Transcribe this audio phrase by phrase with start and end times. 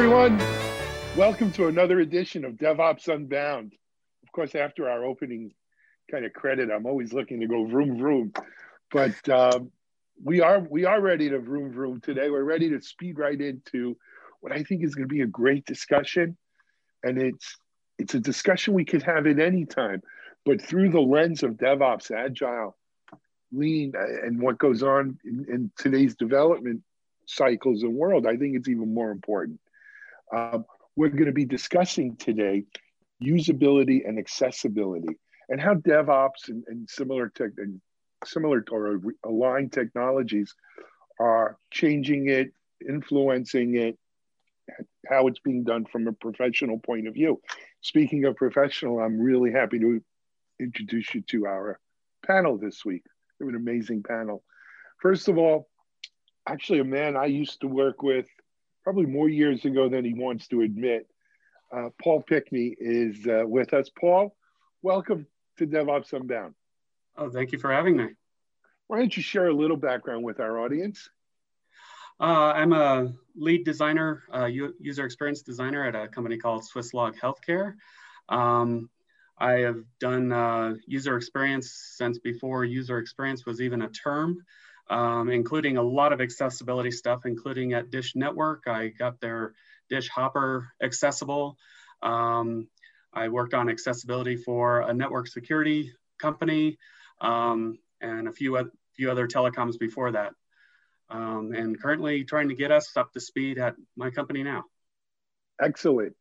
[0.00, 0.38] everyone.
[1.14, 3.74] Welcome to another edition of DevOps Unbound.
[4.22, 5.52] Of course, after our opening
[6.10, 8.32] kind of credit, I'm always looking to go vroom vroom,
[8.90, 9.70] but um,
[10.24, 12.30] we are we are ready to vroom vroom today.
[12.30, 13.94] We're ready to speed right into
[14.40, 16.38] what I think is going to be a great discussion,
[17.02, 17.58] and it's
[17.98, 20.00] it's a discussion we could have at any time,
[20.46, 22.74] but through the lens of DevOps, Agile,
[23.52, 26.80] Lean, and what goes on in, in today's development
[27.26, 28.26] cycles and world.
[28.26, 29.60] I think it's even more important.
[30.32, 30.64] Um,
[30.96, 32.64] we're going to be discussing today
[33.22, 35.16] usability and accessibility
[35.48, 37.80] and how DevOps and, and similar tech and
[38.24, 40.54] similar or aligned technologies
[41.18, 42.52] are changing it,
[42.88, 43.98] influencing it,
[45.08, 47.40] how it's being done from a professional point of view.
[47.80, 50.00] Speaking of professional, I'm really happy to
[50.60, 51.80] introduce you to our
[52.26, 53.02] panel this week.
[53.38, 54.44] We have an amazing panel.
[55.00, 55.68] First of all,
[56.46, 58.26] actually a man I used to work with
[58.82, 61.06] probably more years ago than he wants to admit.
[61.72, 63.90] Uh, Paul Pinkney is uh, with us.
[63.90, 64.34] Paul,
[64.82, 65.26] welcome
[65.58, 66.54] to DevOps Unbound.
[67.16, 68.08] Oh, thank you for having me.
[68.86, 71.08] Why don't you share a little background with our audience?
[72.18, 77.74] Uh, I'm a lead designer, uh, user experience designer at a company called Swisslog Healthcare.
[78.28, 78.90] Um,
[79.38, 84.44] I have done uh, user experience since before user experience was even a term
[84.90, 88.64] um, including a lot of accessibility stuff, including at Dish Network.
[88.66, 89.54] I got their
[89.88, 91.56] Dish Hopper accessible.
[92.02, 92.68] Um,
[93.14, 96.76] I worked on accessibility for a network security company
[97.20, 98.64] um, and a few, a
[98.96, 100.32] few other telecoms before that.
[101.08, 104.64] Um, and currently trying to get us up to speed at my company now.
[105.60, 106.14] Excellent.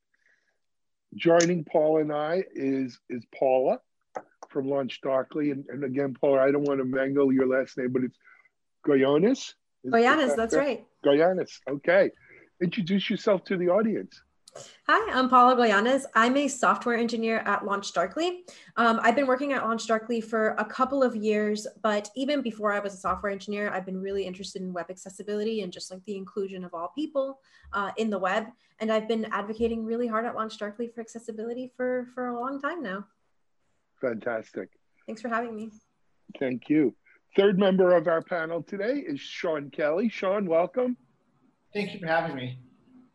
[1.16, 3.80] Joining Paul and I is, is Paula
[4.50, 5.52] from LaunchDarkly.
[5.52, 8.18] And, and again, Paula, I don't want to mangle your last name, but it's
[8.90, 9.54] Goyonis?
[9.86, 10.86] Goyanis, that's right.
[11.06, 12.10] Goyanis, okay.
[12.62, 14.22] Introduce yourself to the audience.
[14.88, 16.06] Hi, I'm Paula Goyanes.
[16.16, 18.40] I'm a software engineer at LaunchDarkly.
[18.78, 22.80] Um, I've been working at LaunchDarkly for a couple of years, but even before I
[22.80, 26.18] was a software engineer, I've been really interested in web accessibility and just like the
[26.18, 27.40] inclusion of all people
[27.74, 28.48] uh, in the web.
[28.80, 32.82] And I've been advocating really hard at LaunchDarkly for accessibility for, for a long time
[32.82, 33.06] now.
[34.02, 34.70] Fantastic.
[35.06, 35.70] Thanks for having me.
[36.40, 36.96] Thank you.
[37.36, 40.10] Third member of our panel today is Sean Kelly.
[40.10, 40.98] Sean, welcome.
[41.74, 42.58] Thank you for having me.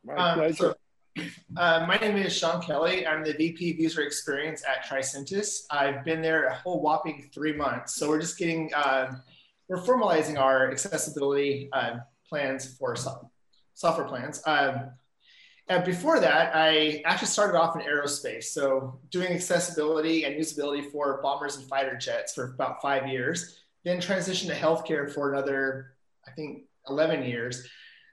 [0.05, 0.77] My um, pleasure.
[1.17, 1.25] So,
[1.57, 3.07] uh, my name is Sean Kelly.
[3.07, 5.65] I'm the VP of User Experience at Tricentis.
[5.69, 7.97] I've been there a whole whopping three months.
[7.97, 9.17] So we're just getting, uh,
[9.69, 11.97] we're formalizing our accessibility uh,
[12.29, 13.31] plans for so
[13.75, 14.41] software plans.
[14.47, 14.91] Um,
[15.69, 18.45] and before that, I actually started off in aerospace.
[18.45, 23.99] So doing accessibility and usability for bombers and fighter jets for about five years then
[23.99, 25.95] transitioned to healthcare for another,
[26.27, 27.67] I think, 11 years.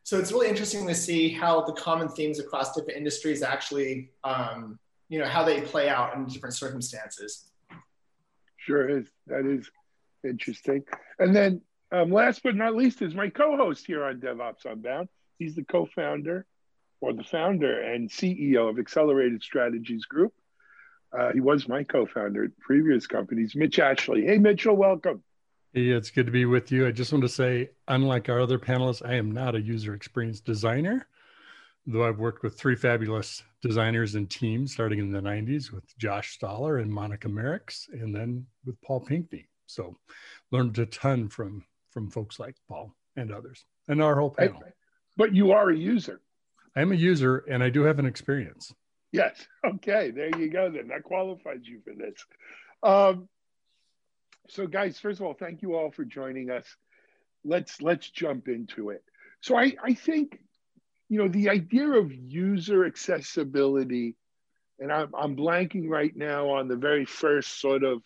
[0.03, 4.79] So it's really interesting to see how the common themes across different industries actually, um,
[5.09, 7.49] you know, how they play out in different circumstances.
[8.57, 9.07] Sure is.
[9.27, 9.69] That is
[10.23, 10.83] interesting.
[11.19, 11.61] And then
[11.91, 15.09] um, last but not least is my co-host here on DevOps Unbound.
[15.39, 16.45] He's the co-founder
[16.99, 20.33] or the founder and CEO of Accelerated Strategies Group.
[21.17, 24.25] Uh, he was my co-founder at previous companies, Mitch Ashley.
[24.25, 25.23] Hey, Mitchell, welcome.
[25.73, 26.85] Hey, it's good to be with you.
[26.85, 30.41] I just want to say, unlike our other panelists, I am not a user experience
[30.41, 31.07] designer,
[31.87, 36.33] though I've worked with three fabulous designers and teams starting in the 90s with Josh
[36.33, 39.47] Stoller and Monica Merricks, and then with Paul Pinkney.
[39.65, 39.95] So
[40.51, 44.61] learned a ton from from folks like Paul and others and our whole panel.
[45.15, 46.19] But you are a user.
[46.75, 48.73] I am a user and I do have an experience.
[49.13, 49.47] Yes.
[49.65, 50.11] Okay.
[50.11, 50.69] There you go.
[50.69, 52.25] Then that qualifies you for this.
[52.83, 53.29] Um,
[54.51, 56.65] so guys, first of all, thank you all for joining us.
[57.45, 59.01] Let's let's jump into it.
[59.39, 60.39] So I, I think,
[61.09, 64.15] you know, the idea of user accessibility,
[64.77, 68.03] and I'm, I'm blanking right now on the very first sort of,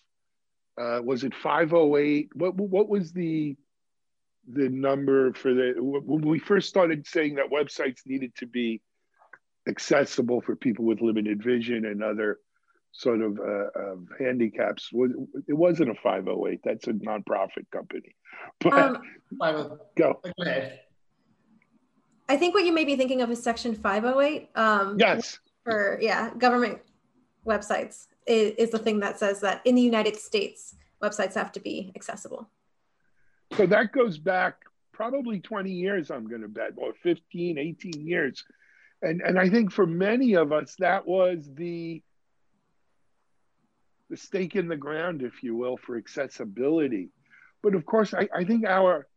[0.80, 2.30] uh, was it 508?
[2.36, 3.58] What what was the
[4.48, 8.82] the number for the when we first started saying that websites needed to be
[9.68, 12.38] accessible for people with limited vision and other
[12.98, 14.90] sort of, uh, of handicaps.
[15.48, 16.62] It wasn't a 508.
[16.64, 18.16] That's a nonprofit company.
[18.60, 18.98] But um,
[19.98, 20.20] go.
[20.24, 20.82] Go ahead.
[22.30, 24.50] I think what you may be thinking of is Section 508.
[24.56, 25.40] Um, yes.
[25.64, 26.80] For yeah, government
[27.46, 31.60] websites is, is the thing that says that in the United States, websites have to
[31.60, 32.50] be accessible.
[33.58, 34.58] So that goes back
[34.92, 38.44] probably 20 years, I'm going to bet, or 15, 18 years.
[39.02, 42.02] And, and I think for many of us, that was the
[44.10, 47.10] the stake in the ground, if you will, for accessibility.
[47.64, 49.08] But of course, I, I think our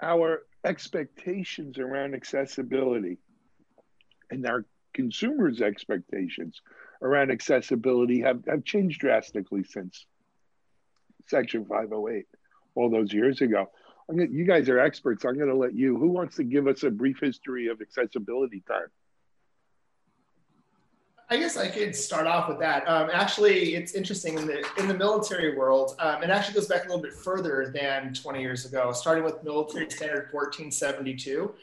[0.00, 3.18] our expectations around accessibility
[4.30, 4.64] and our
[4.94, 6.60] consumers' expectations
[7.00, 10.06] around accessibility have, have changed drastically since
[11.28, 12.26] Section 508
[12.74, 13.70] all those years ago.
[14.10, 15.24] Gonna, you guys are experts.
[15.24, 15.96] I'm going to let you.
[15.96, 18.88] Who wants to give us a brief history of accessibility time?
[21.32, 22.86] I guess I could start off with that.
[22.86, 25.96] Um, actually, it's interesting in the in the military world.
[25.98, 29.42] Um, it actually goes back a little bit further than 20 years ago, starting with
[29.42, 31.54] Military Standard 1472,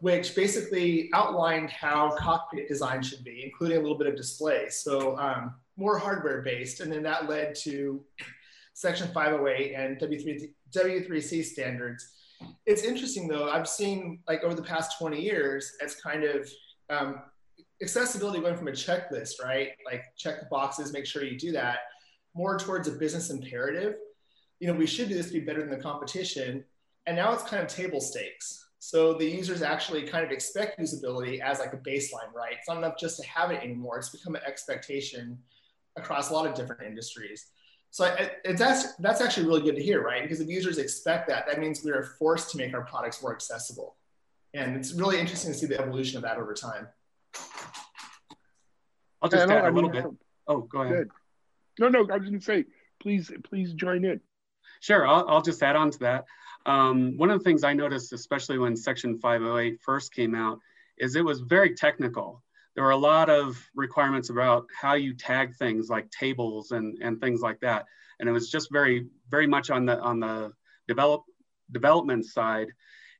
[0.00, 4.70] which basically outlined how cockpit design should be, including a little bit of display.
[4.70, 8.02] So um, more hardware based, and then that led to
[8.72, 12.10] Section 508 and W3, W3C standards.
[12.64, 13.50] It's interesting though.
[13.50, 16.50] I've seen like over the past 20 years, it's kind of
[16.88, 17.20] um,
[17.82, 19.70] accessibility went from a checklist, right?
[19.84, 21.78] Like check the boxes, make sure you do that,
[22.34, 23.94] more towards a business imperative.
[24.58, 26.64] You know, we should do this to be better than the competition.
[27.06, 28.66] And now it's kind of table stakes.
[28.78, 32.54] So the users actually kind of expect usability as like a baseline, right?
[32.58, 33.98] It's not enough just to have it anymore.
[33.98, 35.38] It's become an expectation
[35.96, 37.46] across a lot of different industries.
[37.90, 40.22] So it's that's that's actually really good to hear, right?
[40.22, 43.34] Because if users expect that, that means we are forced to make our products more
[43.34, 43.96] accessible.
[44.54, 46.86] And it's really interesting to see the evolution of that over time.
[49.22, 50.04] I'll just add a little bit.
[50.46, 50.96] Oh, go ahead.
[50.96, 51.10] Good.
[51.78, 52.64] No, no, I was going to say,
[53.00, 54.20] please, please join in.
[54.80, 56.24] Sure, I'll, I'll just add on to that.
[56.66, 60.58] Um, one of the things I noticed, especially when Section 508 first came out,
[60.98, 62.42] is it was very technical.
[62.74, 67.20] There were a lot of requirements about how you tag things like tables and, and
[67.20, 67.86] things like that.
[68.18, 70.52] And it was just very, very much on the on the
[70.86, 71.24] develop
[71.72, 72.68] development side.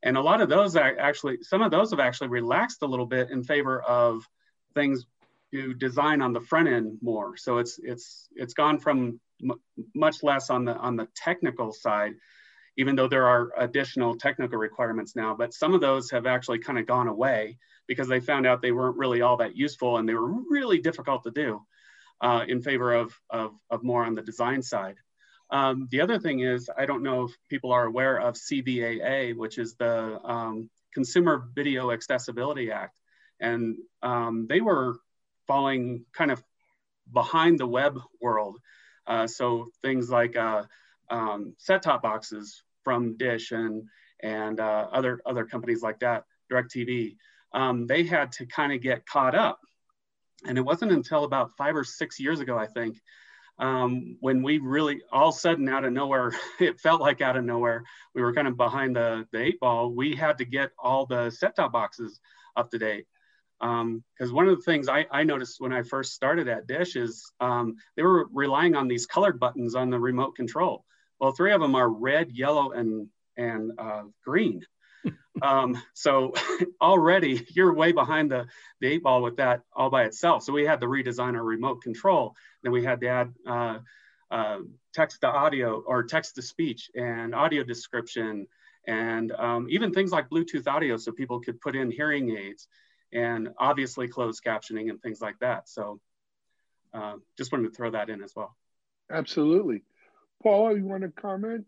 [0.02, 3.06] And a lot of those are actually, some of those have actually relaxed a little
[3.06, 4.26] bit in favor of
[4.74, 5.06] things
[5.52, 7.36] to design on the front end more.
[7.36, 9.20] So it's it's it's gone from
[9.94, 12.14] much less on the on the technical side,
[12.76, 15.34] even though there are additional technical requirements now.
[15.34, 18.72] But some of those have actually kind of gone away because they found out they
[18.72, 21.60] weren't really all that useful and they were really difficult to do
[22.20, 24.94] uh, in favor of, of, of more on the design side.
[25.50, 29.58] Um, the other thing is, I don't know if people are aware of CVAA, which
[29.58, 32.98] is the um, Consumer Video Accessibility Act.
[33.40, 34.96] And um, they were
[35.46, 36.42] falling kind of
[37.12, 38.58] behind the web world.
[39.06, 40.62] Uh, so things like uh,
[41.10, 43.88] um, set-top boxes from Dish and,
[44.22, 47.16] and uh, other, other companies like that, DirecTV,
[47.52, 49.58] um, they had to kind of get caught up.
[50.46, 53.00] And it wasn't until about five or six years ago, I think,
[53.60, 57.36] um, when we really all of a sudden out of nowhere, it felt like out
[57.36, 57.84] of nowhere,
[58.14, 59.90] we were kind of behind the, the eight ball.
[59.90, 62.20] We had to get all the set top boxes
[62.56, 63.06] up to date.
[63.60, 63.82] Because
[64.30, 67.30] um, one of the things I, I, noticed when I first started at Dish is
[67.40, 70.86] um, they were relying on these colored buttons on the remote control.
[71.20, 74.62] Well, three of them are red, yellow, and, and uh, green.
[75.42, 76.34] Um, so
[76.80, 78.46] already you're way behind the,
[78.80, 80.42] the eight ball with that all by itself.
[80.42, 82.34] So we had to redesign our remote control.
[82.62, 83.78] Then we had to add uh,
[84.30, 84.58] uh,
[84.92, 88.46] text to audio or text to speech and audio description
[88.86, 92.66] and um, even things like Bluetooth audio so people could put in hearing aids
[93.12, 95.68] and obviously closed captioning and things like that.
[95.68, 96.00] So
[96.94, 98.56] uh, just wanted to throw that in as well.
[99.10, 99.82] Absolutely.
[100.42, 101.66] Paula, you want to comment?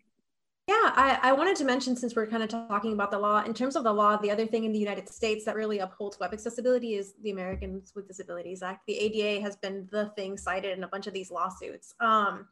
[0.73, 3.53] Yeah, I, I, wanted to mention since we're kind of talking about the law, in
[3.53, 6.33] terms of the law, the other thing in the United States that really upholds web
[6.33, 8.81] accessibility is the Americans with Disabilities Act.
[8.87, 11.93] The ADA has been the thing cited in a bunch of these lawsuits.
[12.01, 12.47] Um,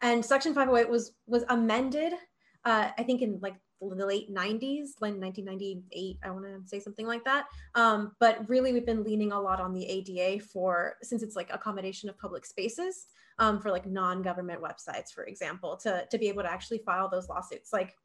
[0.00, 2.14] and Section 508 was was amended,
[2.64, 7.06] uh, I think in like the late 90s, like 1998, I want to say something
[7.06, 7.48] like that.
[7.74, 11.50] Um, but really, we've been leaning a lot on the ADA for since it's like
[11.52, 13.08] accommodation of public spaces
[13.38, 17.28] um, for like non-government websites, for example, to to be able to actually file those
[17.28, 17.72] lawsuits.
[17.72, 17.96] Like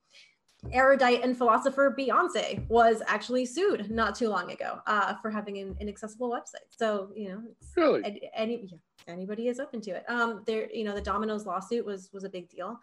[0.71, 5.75] erudite and philosopher Beyonce was actually sued not too long ago uh, for having an
[5.81, 6.69] inaccessible website.
[6.69, 7.41] So you know,
[7.75, 10.09] really, any yeah, anybody is open to it.
[10.09, 12.79] Um, there, you know, the Domino's lawsuit was was a big deal,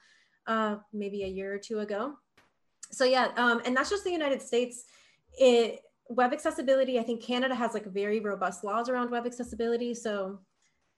[0.47, 2.16] uh, maybe a year or two ago
[2.90, 4.85] so yeah, um, and that's just the United States.
[5.38, 6.99] It web accessibility.
[6.99, 9.95] I think Canada has like very robust laws around web accessibility.
[9.95, 10.40] So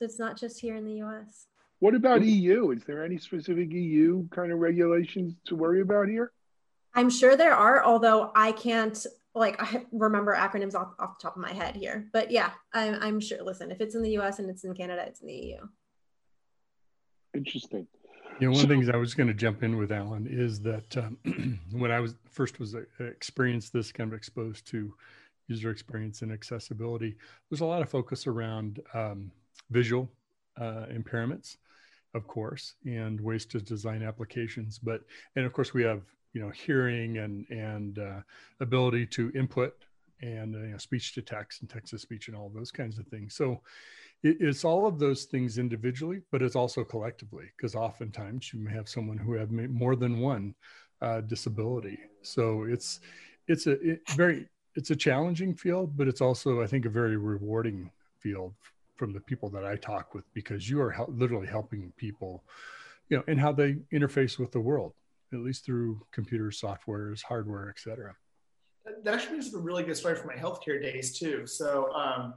[0.02, 1.46] it's not just here in the U.S.
[1.78, 2.70] What about EU?
[2.70, 6.32] Is there any specific EU kind of regulations to worry about here?
[6.94, 9.04] I'm sure there are, although I can't
[9.34, 12.08] like I remember acronyms off, off the top of my head here.
[12.12, 13.42] But yeah, I'm, I'm sure.
[13.42, 15.56] Listen, if it's in the US and it's in Canada, it's in the EU.
[17.34, 17.86] Interesting.
[18.40, 20.60] You know, one of the things I was going to jump in with Alan is
[20.60, 21.18] that um,
[21.72, 24.94] when I was first was uh, experienced this kind of exposed to
[25.48, 27.16] user experience and accessibility,
[27.50, 29.30] there's a lot of focus around um,
[29.72, 30.10] visual
[30.60, 31.56] uh, impairments,
[32.14, 34.78] of course, and ways to design applications.
[34.78, 35.02] But
[35.36, 36.02] and of course we have
[36.32, 38.20] you know hearing and and uh,
[38.60, 39.74] ability to input
[40.22, 42.98] and uh, you know, speech to text and text to speech and all those kinds
[42.98, 43.34] of things.
[43.34, 43.60] So
[44.22, 48.72] it, it's all of those things individually, but it's also collectively because oftentimes you may
[48.72, 50.54] have someone who have more than one
[51.00, 51.98] uh, disability.
[52.22, 53.00] So it's
[53.48, 57.16] it's a it very it's a challenging field, but it's also I think a very
[57.16, 58.54] rewarding field
[58.96, 62.44] from the people that I talk with because you are literally helping people,
[63.08, 64.94] you know, and how they interface with the world,
[65.32, 68.14] at least through computers, softwares, hardware, etc.
[69.04, 71.46] That actually is a really good story from my healthcare days too.
[71.46, 72.34] So um,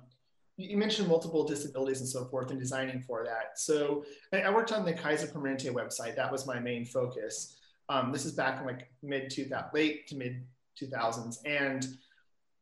[0.57, 3.59] you mentioned multiple disabilities and so forth and designing for that.
[3.59, 6.15] So I worked on the Kaiser Permanente website.
[6.15, 7.57] That was my main focus.
[7.89, 10.43] Um, this is back in like mid 2000, late to mid
[10.81, 11.37] 2000s.
[11.45, 11.87] And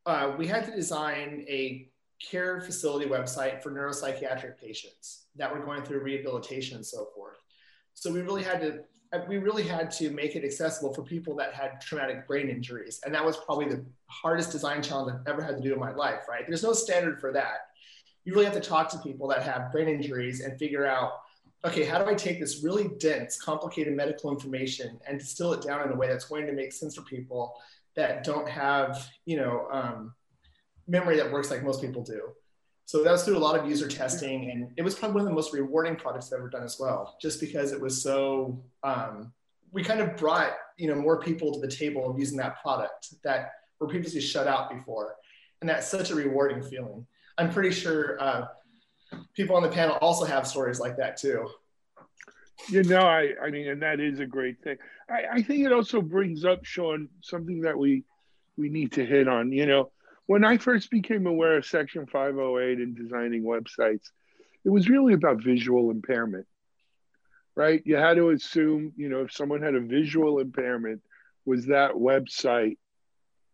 [0.05, 1.87] uh, we had to design a
[2.29, 7.37] care facility website for neuropsychiatric patients that were going through rehabilitation and so forth.
[7.93, 8.79] So we really had to
[9.27, 12.99] we really had to make it accessible for people that had traumatic brain injuries.
[13.05, 15.93] And that was probably the hardest design challenge I've ever had to do in my
[15.93, 16.43] life, right?
[16.47, 17.67] There's no standard for that.
[18.25, 21.11] You really have to talk to people that have brain injuries and figure out,
[21.63, 25.85] okay, how do I take this really dense, complicated medical information and distill it down
[25.85, 27.53] in a way that's going to make sense for people
[27.95, 30.13] that don't have, you know, um,
[30.87, 32.29] memory that works like most people do.
[32.85, 35.29] So that was through a lot of user testing, and it was probably one of
[35.29, 38.61] the most rewarding projects I've ever done as well, just because it was so.
[38.83, 39.31] Um,
[39.71, 43.15] we kind of brought you know more people to the table of using that product
[43.23, 45.15] that were previously shut out before,
[45.61, 47.05] and that's such a rewarding feeling.
[47.37, 48.47] I'm pretty sure uh,
[49.33, 51.47] people on the panel also have stories like that too.
[52.69, 54.77] You know, I, I mean, and that is a great thing.
[55.09, 58.03] I, I think it also brings up, Sean, something that we
[58.57, 59.51] we need to hit on.
[59.51, 59.91] You know,
[60.25, 64.05] when I first became aware of Section 508 and designing websites,
[64.63, 66.47] it was really about visual impairment,
[67.55, 67.81] right?
[67.85, 71.01] You had to assume, you know, if someone had a visual impairment,
[71.45, 72.77] was that website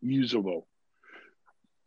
[0.01, 0.67] usable?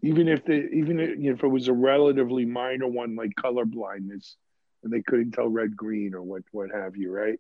[0.03, 4.37] Even if they, even if it was a relatively minor one like color blindness,
[4.83, 7.39] and they couldn't tell red green or what what have you, right?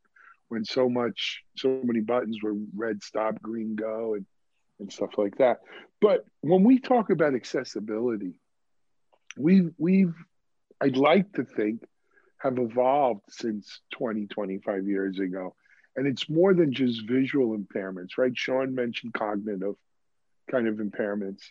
[0.48, 4.26] When so much, so many buttons were red stop, green go, and
[4.82, 5.60] and stuff like that.
[6.00, 8.34] But when we talk about accessibility,
[9.36, 10.14] we've we've
[10.80, 11.84] I'd like to think
[12.38, 15.54] have evolved since 20, 25 years ago.
[15.94, 18.36] And it's more than just visual impairments, right?
[18.36, 19.76] Sean mentioned cognitive
[20.50, 21.42] kind of impairments.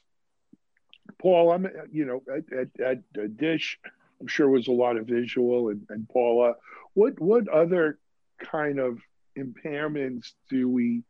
[1.18, 3.80] Paul, I'm, you know, at, at, at Dish,
[4.20, 6.56] I'm sure was a lot of visual and, and Paula.
[6.94, 7.98] What what other
[8.40, 9.00] kind of
[9.38, 11.04] impairments do we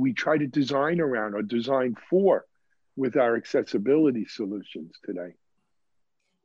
[0.00, 2.46] we try to design around or design for
[2.96, 5.34] with our accessibility solutions today?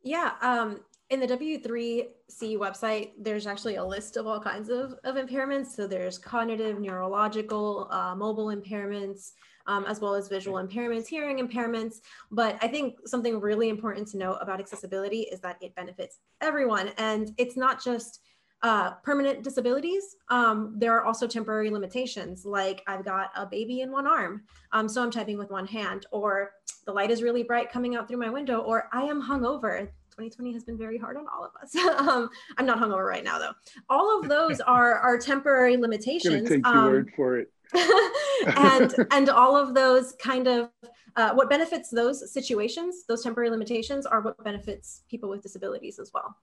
[0.04, 5.16] Yeah, um, in the W3C website, there's actually a list of all kinds of, of
[5.16, 5.68] impairments.
[5.68, 9.32] So there's cognitive, neurological, uh, mobile impairments,
[9.68, 11.98] um, as well as visual impairments, hearing impairments.
[12.32, 16.92] But I think something really important to note about accessibility is that it benefits everyone.
[16.98, 18.22] And it's not just
[18.64, 23.92] uh, permanent disabilities, um, there are also temporary limitations, like I've got a baby in
[23.92, 26.52] one arm, um, so I'm typing with one hand, or
[26.86, 29.88] the light is really bright coming out through my window, or I am hungover.
[30.12, 31.76] 2020 has been very hard on all of us.
[32.08, 33.54] um, I'm not hungover right now, though.
[33.90, 36.50] All of those are are temporary limitations.
[36.50, 37.52] take your word um, for it.
[38.58, 40.70] and and all of those kind of
[41.16, 46.12] uh, what benefits those situations, those temporary limitations, are what benefits people with disabilities as
[46.14, 46.36] well.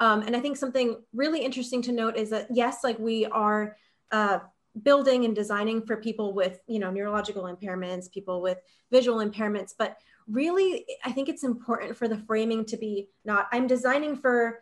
[0.00, 3.76] Um, and I think something really interesting to note is that yes, like we are
[4.12, 4.38] uh,
[4.82, 8.58] building and designing for people with you know neurological impairments, people with
[8.90, 9.96] visual impairments, but
[10.28, 14.60] really I think it's important for the framing to be not I'm designing for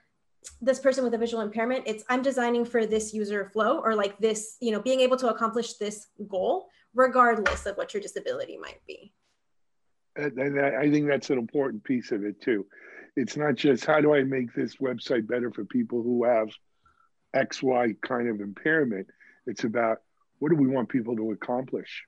[0.63, 1.85] this person with a visual impairment.
[1.87, 5.29] It's i'm designing for this user flow or like this you know being able to
[5.29, 9.13] accomplish this goal regardless of what your disability might be.
[10.17, 12.65] And i think that's an important piece of it too
[13.17, 16.51] it's not just how do I make this website better for people who have
[17.35, 19.09] X, Y kind of impairment.
[19.47, 19.99] It's about
[20.39, 22.05] what do we want people to accomplish?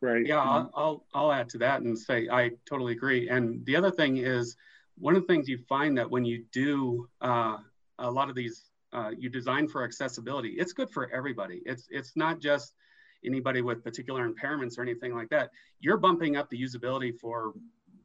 [0.00, 0.26] Right.
[0.26, 3.28] Yeah, I'll, I'll, I'll add to that and say I totally agree.
[3.28, 4.56] And the other thing is,
[4.98, 7.56] one of the things you find that when you do uh,
[7.98, 10.50] a lot of these, uh, you design for accessibility.
[10.50, 11.62] It's good for everybody.
[11.64, 12.74] It's it's not just
[13.24, 15.50] anybody with particular impairments or anything like that.
[15.80, 17.54] You're bumping up the usability for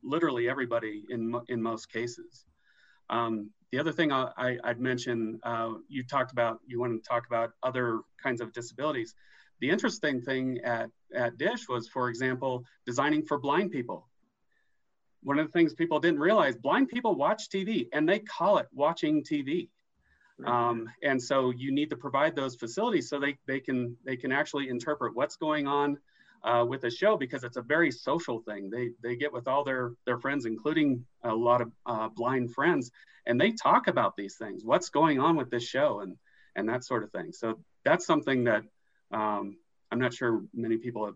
[0.03, 2.45] literally everybody in, in most cases.
[3.09, 7.27] Um, the other thing I, would mention, uh, you talked about, you want to talk
[7.27, 9.13] about other kinds of disabilities.
[9.61, 14.07] The interesting thing at, at DISH was, for example, designing for blind people.
[15.21, 18.67] One of the things people didn't realize, blind people watch TV and they call it
[18.71, 19.67] watching TV.
[20.45, 24.31] Um, and so you need to provide those facilities so they, they can they can
[24.31, 25.97] actually interpret what's going on
[26.43, 28.69] uh, with the show because it's a very social thing.
[28.69, 32.91] They they get with all their their friends, including a lot of uh, blind friends,
[33.25, 34.63] and they talk about these things.
[34.63, 36.15] What's going on with this show and
[36.55, 37.31] and that sort of thing.
[37.31, 38.63] So that's something that
[39.11, 39.57] um,
[39.91, 41.15] I'm not sure many people have,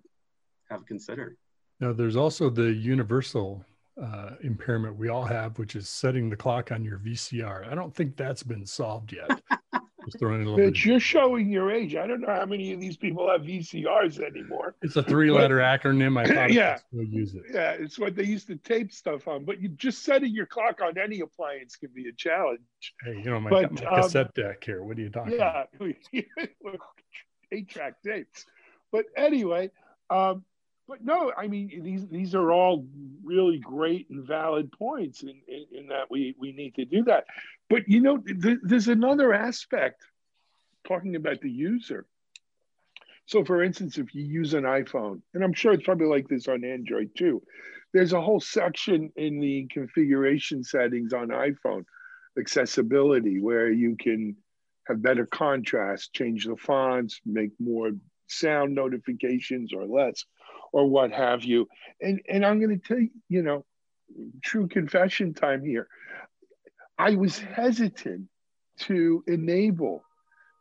[0.70, 1.38] have considered.
[1.80, 3.66] Now, there's also the universal
[4.02, 7.70] uh, impairment we all have, which is setting the clock on your VCR.
[7.70, 9.42] I don't think that's been solved yet.
[10.06, 11.96] Just throwing a little Mitch, you're showing your age.
[11.96, 14.76] I don't know how many of these people have VCRs anymore.
[14.82, 16.20] It's a three-letter acronym.
[16.20, 17.44] I thought yeah, use it.
[17.54, 19.46] Yeah, it's what they used to tape stuff on.
[19.46, 22.62] But you just setting your clock on any appliance can be a challenge.
[23.04, 24.84] Hey, you know my, but, my um, cassette deck here.
[24.84, 25.38] What are you talking?
[25.38, 25.66] Yeah,
[27.52, 28.46] eight-track tapes.
[28.92, 29.72] But anyway,
[30.10, 30.44] um,
[30.88, 32.86] but no, I mean these these are all
[33.24, 37.26] really great and valid points in, in, in that we we need to do that.
[37.70, 40.04] But you know, th- there's another aspect
[40.88, 42.06] talking about the user.
[43.26, 46.50] So, for instance, if you use an iPhone, and I'm sure it's probably like this
[46.50, 47.42] on Android too,
[47.94, 51.86] there's a whole section in the configuration settings on iPhone
[52.38, 54.36] accessibility where you can
[54.88, 57.92] have better contrast, change the fonts, make more
[58.28, 60.26] sound notifications or less
[60.74, 61.70] or what have you.
[62.02, 63.64] And and I'm going to tell you, you know,
[64.44, 65.88] true confession time here.
[66.98, 68.28] I was hesitant
[68.80, 70.04] to enable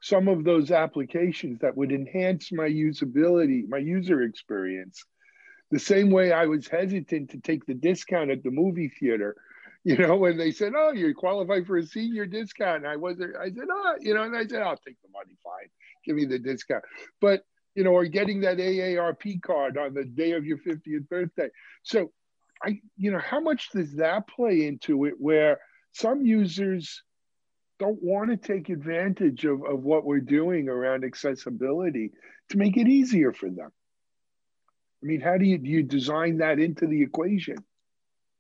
[0.00, 5.02] some of those applications that would enhance my usability, my user experience.
[5.70, 9.36] The same way I was hesitant to take the discount at the movie theater,
[9.84, 13.34] you know, when they said, "Oh, you qualify for a senior discount," and I wasn't.
[13.36, 15.70] I said, "Oh, you know," and I said, "I'll take the money, fine,
[16.04, 16.84] give me the discount."
[17.20, 21.48] But you know, or getting that AARP card on the day of your 50th birthday.
[21.82, 22.12] So,
[22.62, 25.58] I, you know, how much does that play into it where
[25.92, 27.02] some users
[27.78, 32.12] don't want to take advantage of, of what we're doing around accessibility
[32.50, 33.70] to make it easier for them?
[35.02, 37.56] I mean, how do you, do you design that into the equation?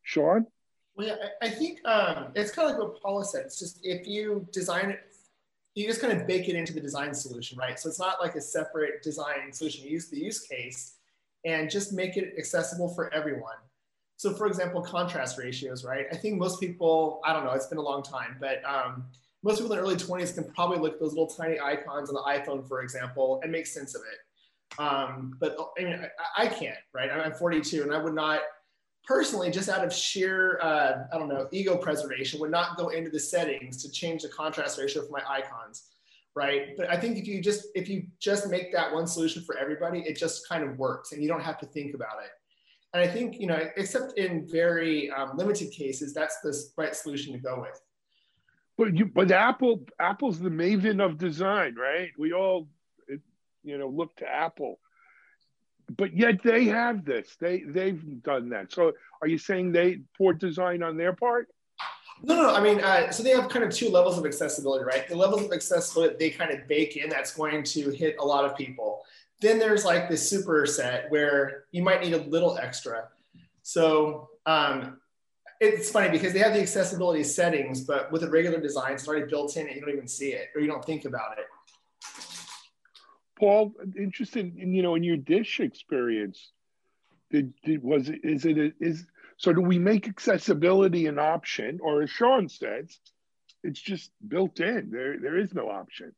[0.02, 0.46] Sean?
[0.94, 3.46] Well, I think um, it's kind of like what Paula said.
[3.46, 5.00] It's just if you design it
[5.74, 7.78] you just kind of bake it into the design solution, right?
[7.78, 9.84] So it's not like a separate design solution.
[9.84, 10.96] You use the use case
[11.44, 13.56] and just make it accessible for everyone.
[14.16, 16.06] So for example, contrast ratios, right?
[16.12, 19.04] I think most people, I don't know, it's been a long time, but um,
[19.42, 22.14] most people in the early 20s can probably look at those little tiny icons on
[22.14, 24.80] the iPhone, for example, and make sense of it.
[24.80, 27.10] Um, but I mean, I, I can't, right?
[27.10, 28.40] I'm 42 and I would not
[29.04, 33.10] personally, just out of sheer, uh, I don't know, ego preservation, would not go into
[33.10, 35.90] the settings to change the contrast ratio for my icons,
[36.34, 36.76] right?
[36.76, 40.00] But I think if you just if you just make that one solution for everybody,
[40.00, 42.30] it just kind of works, and you don't have to think about it.
[42.94, 47.32] And I think you know, except in very um, limited cases, that's the right solution
[47.32, 47.80] to go with.
[48.78, 52.10] But you, but Apple, Apple's the maven of design, right?
[52.18, 52.68] We all,
[53.62, 54.78] you know, look to Apple
[55.96, 57.36] but yet they have this.
[57.40, 58.72] They they've done that.
[58.72, 61.48] So are you saying they poor design on their part?
[62.22, 62.54] No, no.
[62.54, 65.08] I mean, uh, so they have kind of two levels of accessibility, right?
[65.08, 68.44] The levels of accessibility they kind of bake in that's going to hit a lot
[68.44, 69.02] of people.
[69.40, 73.08] Then there's like the super set where you might need a little extra.
[73.62, 74.98] So um,
[75.60, 79.26] it's funny because they have the accessibility settings, but with a regular design, it's already
[79.26, 81.46] built in and you don't even see it or you don't think about it.
[83.42, 86.52] Paul, interested in you know in your dish experience,
[87.28, 89.04] did, did was it is it a, is
[89.36, 93.00] so do we make accessibility an option, or as Sean says,
[93.64, 94.90] it's just built in.
[94.92, 96.12] There there is no option.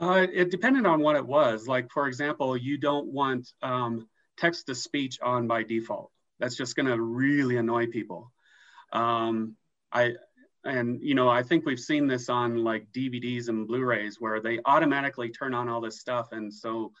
[0.00, 1.68] Uh, it depended on what it was.
[1.68, 6.10] Like for example, you don't want um, text to speech on by default.
[6.40, 8.32] That's just going to really annoy people.
[8.92, 9.54] Um,
[9.92, 10.14] I
[10.66, 14.58] and you know i think we've seen this on like dvds and blu-rays where they
[14.64, 16.28] automatically turn on all this stuff.
[16.32, 16.92] And so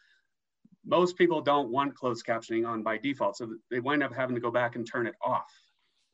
[0.84, 3.36] most people don't want closed captioning on by default.
[3.36, 5.50] So they wind up having to go back and turn it off.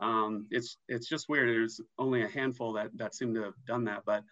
[0.01, 1.49] Um, it's it's just weird.
[1.49, 4.03] There's only a handful that that seem to have done that.
[4.05, 4.25] But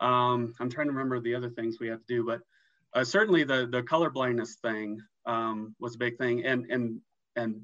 [0.00, 2.24] um, i'm trying to remember the other things we have to do.
[2.24, 2.40] But
[2.94, 6.44] uh, certainly the the color blindness thing um, was a big thing.
[6.44, 7.00] And and
[7.34, 7.62] and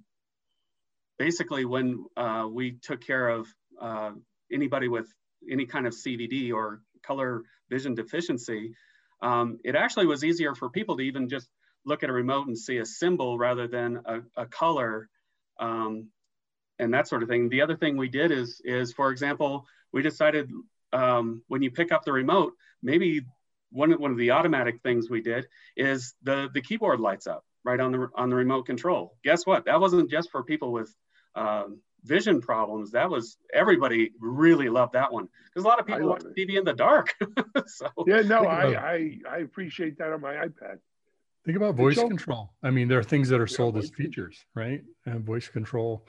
[1.19, 3.47] basically when uh, we took care of
[3.81, 4.13] uh,
[4.55, 5.13] anybody with
[5.51, 8.75] any kind of CVD or color vision deficiency,
[9.23, 11.49] um, it actually was easier for people to even just
[11.85, 15.09] look at a remote and see a symbol rather than a, a color
[15.61, 16.09] um,
[16.79, 17.49] and that sort of thing.
[17.49, 20.51] The other thing we did is, is for example, we decided
[20.93, 23.23] um, when you pick up the remote, maybe
[23.71, 27.81] one, one of the automatic things we did is the, the keyboard lights up right
[27.81, 29.17] on the, on the remote control.
[29.25, 29.65] Guess what?
[29.67, 30.95] That wasn't just for people with
[31.35, 36.09] um, vision problems, that was everybody really loved that one because a lot of people
[36.09, 37.15] watch TV in the dark.
[37.67, 40.79] so yeah, no, I, I I appreciate that on my iPad.
[41.45, 42.53] Think about voice control.
[42.63, 44.83] I mean, there are things that are sold as features, right?
[45.05, 46.07] And voice control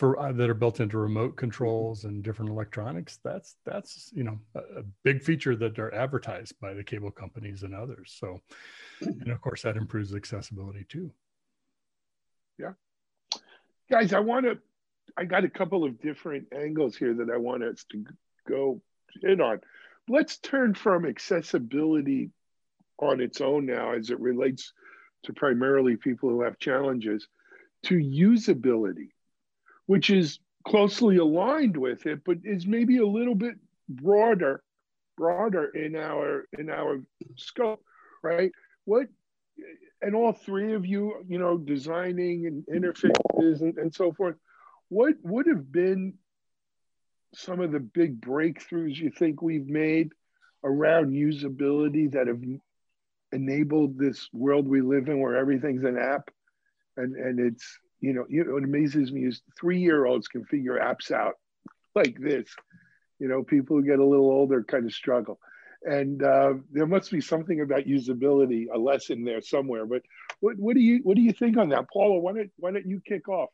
[0.00, 3.18] for uh, that are built into remote controls and different electronics.
[3.22, 7.62] That's that's you know a, a, big feature that are advertised by the cable companies
[7.64, 8.16] and others.
[8.18, 8.40] So,
[9.02, 11.10] and of course, that improves accessibility too.
[12.58, 12.72] Yeah,
[13.90, 14.58] guys, I want to.
[15.16, 18.04] I got a couple of different angles here that I want us to
[18.48, 18.80] go
[19.22, 19.60] in on.
[20.08, 22.30] Let's turn from accessibility
[22.98, 24.72] on its own now as it relates
[25.24, 27.26] to primarily people who have challenges
[27.84, 29.10] to usability,
[29.86, 33.54] which is closely aligned with it, but is maybe a little bit
[33.88, 34.62] broader,
[35.16, 37.02] broader in our in our
[37.36, 37.82] scope,
[38.22, 38.52] right?
[38.84, 39.08] What
[40.02, 44.36] and all three of you, you know, designing and interfaces and, and so forth,
[44.90, 46.14] what would have been
[47.34, 50.12] some of the big breakthroughs you think we've made
[50.62, 52.42] around usability that have
[53.32, 56.28] enabled this world we live in where everything's an app
[56.96, 60.44] and and it's you know you know what amazes me is three year olds can
[60.44, 61.34] figure apps out
[61.94, 62.48] like this.
[63.18, 65.38] You know people who get a little older kind of struggle.
[65.82, 70.02] And uh, there must be something about usability a lesson there somewhere but
[70.40, 71.86] what, what do you what do you think on that?
[71.90, 73.48] Paula why don't, why don't you kick off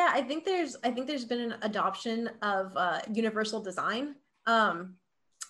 [0.00, 4.14] yeah i think there's i think there's been an adoption of uh, universal design
[4.46, 4.94] um,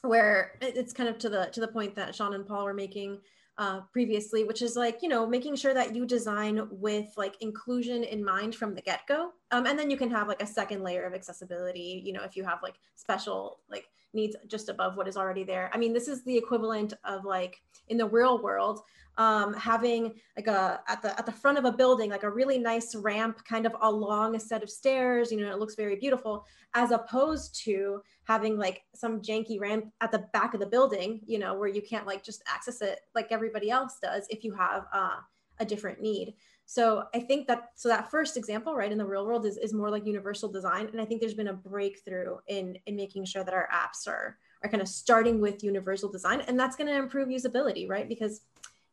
[0.02, 3.18] where it's kind of to the to the point that Sean and Paul were making
[3.58, 8.04] uh, previously, which is like you know making sure that you design with like inclusion
[8.04, 10.82] in mind from the get go, um, and then you can have like a second
[10.82, 12.02] layer of accessibility.
[12.04, 15.70] You know, if you have like special like needs just above what is already there.
[15.72, 18.80] I mean, this is the equivalent of like in the real world
[19.20, 22.58] um, having like a at the at the front of a building like a really
[22.58, 26.44] nice ramp kind of along a set of stairs you know it looks very beautiful
[26.74, 31.38] as opposed to having like some janky ramp at the back of the building you
[31.38, 34.86] know where you can't like just access it like everybody else does if you have
[34.94, 35.16] uh,
[35.58, 36.34] a different need
[36.70, 39.74] so i think that so that first example right in the real world is, is
[39.74, 40.88] more like universal design.
[40.92, 44.38] And i think there's been a breakthrough in in making sure that our apps are
[44.62, 46.42] are kind of starting with universal design.
[46.42, 48.08] And that's going to improve usability right?
[48.08, 48.42] Because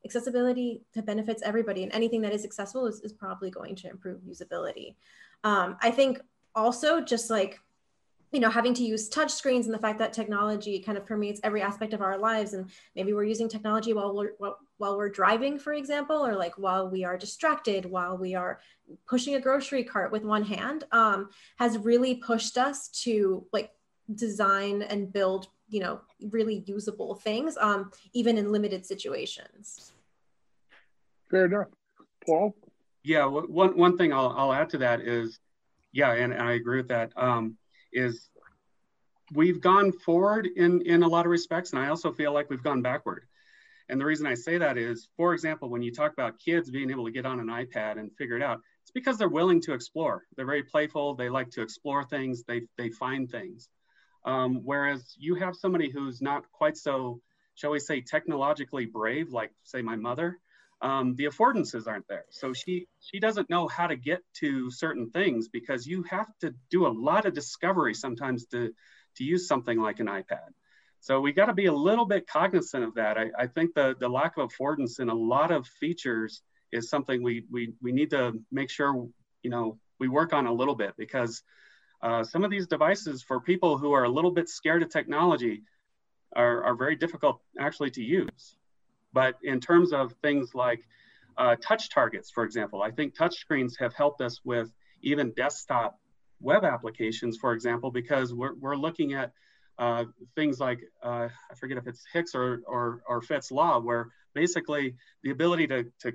[0.04, 4.96] accessibility benefits everybody and anything that is accessible is, is probably going to improve usability.
[5.44, 6.20] Um, i think
[6.56, 7.60] also just like
[8.32, 11.40] you know having to use touch screens and the fact that technology kind of permeates
[11.44, 15.58] every aspect of our lives and maybe we're using technology while we're while we're driving
[15.58, 18.60] for example or like while we are distracted while we are
[19.08, 23.72] pushing a grocery cart with one hand um, has really pushed us to like
[24.16, 26.00] design and build you know
[26.32, 29.92] really usable things um, even in limited situations.
[31.30, 31.68] Fair enough.
[32.26, 32.56] Paul?
[33.04, 35.40] Yeah one, one thing I'll, I'll add to that is
[35.92, 37.58] yeah and, and i agree with that um,
[37.92, 38.30] is
[39.34, 42.63] we've gone forward in in a lot of respects and i also feel like we've
[42.63, 43.26] gone backward
[43.89, 46.91] and the reason i say that is for example when you talk about kids being
[46.91, 49.73] able to get on an ipad and figure it out it's because they're willing to
[49.73, 53.69] explore they're very playful they like to explore things they they find things
[54.28, 57.21] um, whereas you have somebody who's not quite so,
[57.56, 60.38] shall we say, technologically brave, like say my mother,
[60.82, 62.26] um, the affordances aren't there.
[62.30, 66.54] So she she doesn't know how to get to certain things because you have to
[66.69, 68.73] do a lot of discovery sometimes to
[69.15, 70.50] to use something like an iPad.
[71.00, 73.18] So we got to be a little bit cognizant of that.
[73.18, 77.24] I, I think the the lack of affordance in a lot of features is something
[77.24, 79.08] we we we need to make sure
[79.44, 81.44] you know we work on a little bit because
[82.02, 85.64] uh, some of these devices for people who are a little bit scared of technology
[86.36, 88.58] are, are very difficult actually to use.
[89.14, 90.84] But in terms of things like
[91.38, 96.00] uh, touch targets, for example, I think touch screens have helped us with even desktop
[96.40, 99.32] web applications, for example, because we're, we're looking at
[99.80, 104.10] uh, things like, uh, I forget if it's Hicks or, or, or Fitts law, where
[104.34, 106.13] basically the ability to, to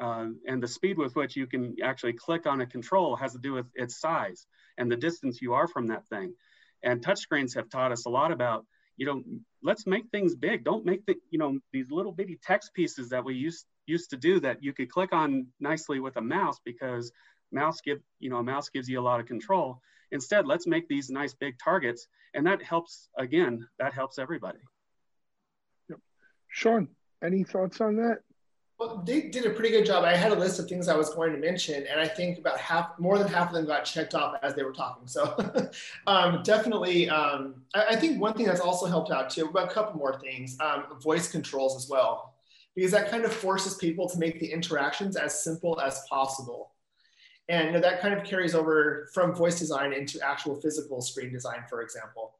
[0.00, 3.38] uh, and the speed with which you can actually click on a control has to
[3.38, 6.34] do with its size and the distance you are from that thing.
[6.82, 8.64] And touchscreens have taught us a lot about,
[8.96, 9.22] you know,
[9.62, 10.64] let's make things big.
[10.64, 14.16] Don't make the, you know, these little bitty text pieces that we used used to
[14.16, 17.10] do that you could click on nicely with a mouse because
[17.50, 19.80] mouse give, you know, a mouse gives you a lot of control.
[20.12, 22.06] Instead, let's make these nice big targets.
[22.34, 24.58] And that helps, again, that helps everybody.
[25.88, 25.98] Yep.
[26.48, 26.88] Sean,
[27.22, 28.18] any thoughts on that?
[28.78, 30.04] Well, they did a pretty good job.
[30.04, 32.58] I had a list of things I was going to mention, and I think about
[32.60, 35.08] half, more than half of them got checked off as they were talking.
[35.08, 35.34] So
[36.06, 39.74] um, definitely, um, I, I, think one thing that's also helped out too, about a
[39.74, 42.34] couple more things, um, voice controls as well,
[42.76, 46.70] because that kind of forces people to make the interactions as simple as possible.
[47.48, 51.32] And you know, that kind of carries over from voice design into actual physical screen
[51.32, 52.34] design, for example.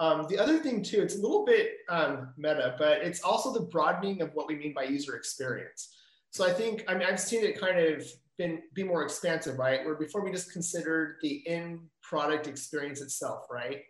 [0.00, 3.66] Um, the other thing too, it's a little bit um, meta, but it's also the
[3.66, 5.94] broadening of what we mean by user experience.
[6.30, 8.06] So I think, I mean, I've seen it kind of
[8.38, 9.84] been be more expansive, right?
[9.84, 13.82] Where before we just considered the in product experience itself, right?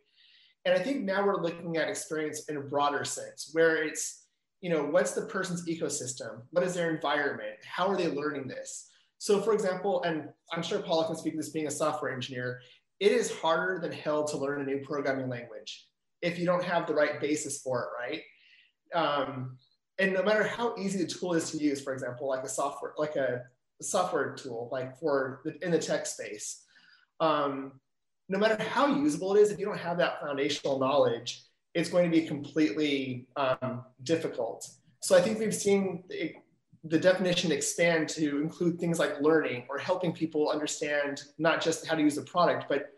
[0.65, 4.27] And I think now we're looking at experience in a broader sense, where it's,
[4.61, 6.43] you know, what's the person's ecosystem?
[6.51, 7.57] What is their environment?
[7.65, 8.91] How are they learning this?
[9.21, 12.63] So, for example, and I'm sure Paula can speak to this being a software engineer,
[13.01, 15.87] it is harder than hell to learn a new programming language
[16.23, 18.23] if you don't have the right basis for it, right?
[18.95, 19.59] Um,
[19.99, 22.95] and no matter how easy the tool is to use, for example, like a software,
[22.97, 23.43] like a,
[23.83, 26.65] software tool, like for the, in the tech space,
[27.21, 27.73] um,
[28.29, 31.43] no matter how usable it is, if you don't have that foundational knowledge,
[31.75, 34.69] it's going to be completely um, difficult.
[35.01, 36.05] So I think we've seen
[36.85, 41.95] the definition expand to include things like learning or helping people understand not just how
[41.95, 42.91] to use the product, but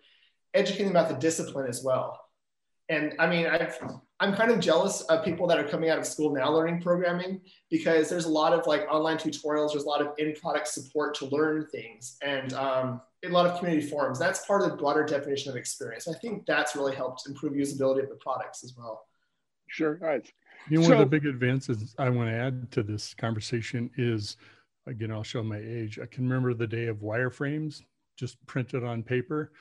[0.55, 2.21] educating about the discipline as well.
[2.89, 3.79] And I mean, I've,
[4.21, 7.41] I'm kind of jealous of people that are coming out of school now learning programming
[7.71, 11.27] because there's a lot of like online tutorials, there's a lot of in-product support to
[11.27, 14.19] learn things, and um, a lot of community forums.
[14.19, 16.07] That's part of the broader definition of experience.
[16.07, 19.07] I think that's really helped improve usability of the products as well.
[19.69, 20.31] Sure, right.
[20.69, 23.91] You know, so, one of the big advances I want to add to this conversation
[23.97, 24.37] is,
[24.87, 25.99] again, I'll show my age.
[25.99, 27.83] I can remember the day of wireframes
[28.17, 29.53] just printed on paper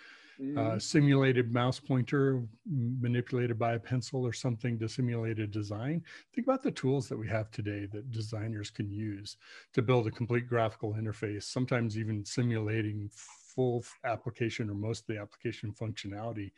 [0.41, 0.57] mm-hmm.
[0.57, 6.03] uh, simulated mouse pointer manipulated by a pencil or something to simulate a design.
[6.33, 9.37] Think about the tools that we have today that designers can use
[9.73, 15.21] to build a complete graphical interface, sometimes even simulating full application or most of the
[15.21, 16.51] application functionality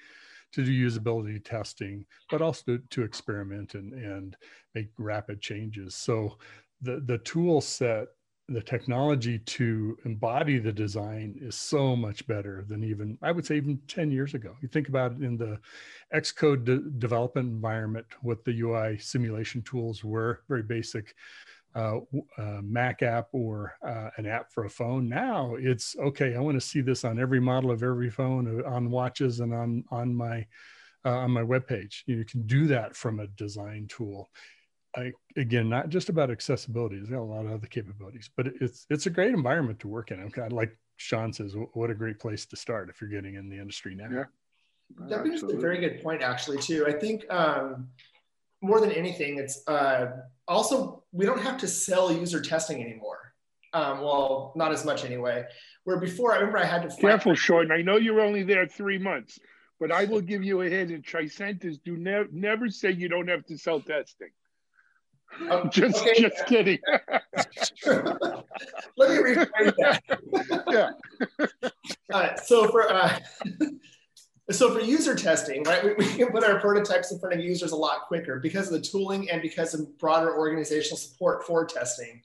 [0.53, 4.37] to do usability testing, but also to, to experiment and, and
[4.75, 5.95] make rapid changes.
[5.95, 6.37] So
[6.81, 8.07] the, the tool set
[8.49, 13.55] the technology to embody the design is so much better than even i would say
[13.55, 15.57] even 10 years ago you think about it in the
[16.13, 21.15] xcode de- development environment what the ui simulation tools were very basic
[21.75, 21.97] uh,
[22.37, 26.59] uh, mac app or uh, an app for a phone now it's okay i want
[26.59, 30.13] to see this on every model of every phone uh, on watches and on on
[30.13, 30.45] my
[31.05, 34.29] uh, on my web page you, you can do that from a design tool
[34.95, 36.97] I, again, not just about accessibility.
[36.97, 40.11] It's got a lot of other capabilities, but it's it's a great environment to work
[40.11, 40.19] in.
[40.19, 43.33] I'm kind of like Sean says, what a great place to start if you're getting
[43.35, 44.09] in the industry now.
[44.11, 44.25] Yeah,
[45.07, 46.85] that brings a very good point, actually, too.
[46.87, 47.89] I think um,
[48.61, 50.11] more than anything, it's uh,
[50.47, 53.33] also we don't have to sell user testing anymore.
[53.73, 55.45] Um, well, not as much anyway.
[55.83, 56.95] Where before, I remember I had to.
[56.95, 57.71] Careful, Sean.
[57.71, 59.39] I know you're only there three months,
[59.79, 60.91] but I will give you a hint.
[60.91, 64.29] In Tricentis, do ne- never say you don't have to sell testing.
[65.49, 66.21] I'm just okay.
[66.21, 66.79] just kidding.
[67.85, 70.61] Let me rephrase that.
[70.69, 71.69] yeah.
[72.11, 73.17] Uh, so for uh,
[74.51, 77.71] so for user testing, right, we, we, can put our prototypes in front of users
[77.71, 82.21] a lot quicker because of the tooling and because of broader organizational support for testing.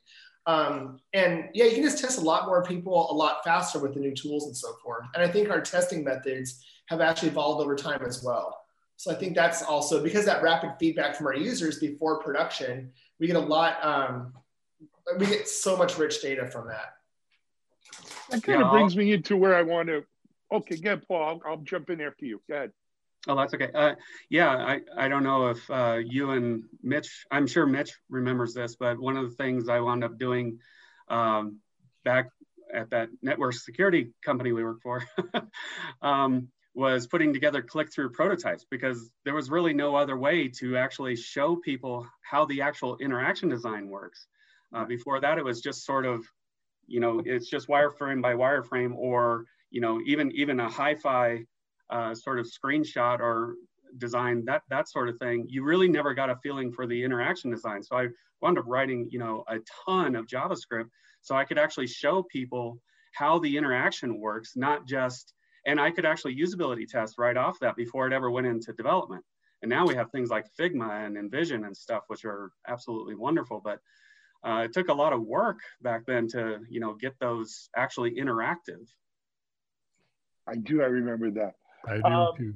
[0.46, 3.94] Um, and yeah, you can just test a lot more people a lot faster with
[3.94, 5.04] the new tools and so forth.
[5.14, 8.64] And I think our testing methods have actually evolved over time as well.
[8.96, 13.28] So I think that's also because that rapid feedback from our users before production, we
[13.28, 14.32] get a lot, um,
[15.18, 16.94] we get so much rich data from that.
[18.30, 20.04] That kind yeah, of brings me into where I want to,
[20.52, 22.40] okay, good, Paul, I'll, I'll, jump in after you.
[22.48, 22.72] Go ahead.
[23.26, 23.70] Oh, that's okay.
[23.74, 23.94] Uh,
[24.30, 28.76] yeah, I, I don't know if uh, you and Mitch, I'm sure Mitch remembers this,
[28.76, 30.58] but one of the things I wound up doing
[31.08, 31.58] um,
[32.04, 32.30] back
[32.72, 35.04] at that network security company we work for
[36.02, 41.16] um, was putting together click-through prototypes because there was really no other way to actually
[41.16, 44.26] show people how the actual interaction design works.
[44.72, 46.24] Uh, before that, it was just sort of,
[46.86, 51.44] you know, it's just wireframe by wireframe, or you know, even even a hi-fi
[51.90, 53.54] uh, sort of screenshot or
[53.96, 55.46] design that that sort of thing.
[55.48, 57.82] You really never got a feeling for the interaction design.
[57.82, 58.08] So I
[58.40, 60.88] wound up writing, you know, a ton of JavaScript
[61.22, 62.80] so I could actually show people
[63.12, 65.34] how the interaction works, not just
[65.66, 69.24] and I could actually usability test right off that before it ever went into development.
[69.62, 73.60] And now we have things like Figma and InVision and stuff, which are absolutely wonderful.
[73.62, 73.80] But
[74.44, 78.12] uh, it took a lot of work back then to, you know, get those actually
[78.12, 78.86] interactive.
[80.48, 80.82] I do.
[80.82, 81.54] I remember that.
[81.86, 82.54] I do um, too.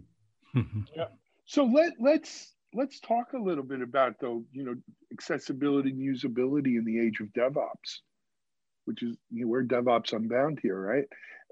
[0.96, 1.06] yeah.
[1.44, 4.74] So let let's let's talk a little bit about though, you know,
[5.12, 8.00] accessibility and usability in the age of DevOps,
[8.84, 11.04] which is you know, we're DevOps Unbound here, right?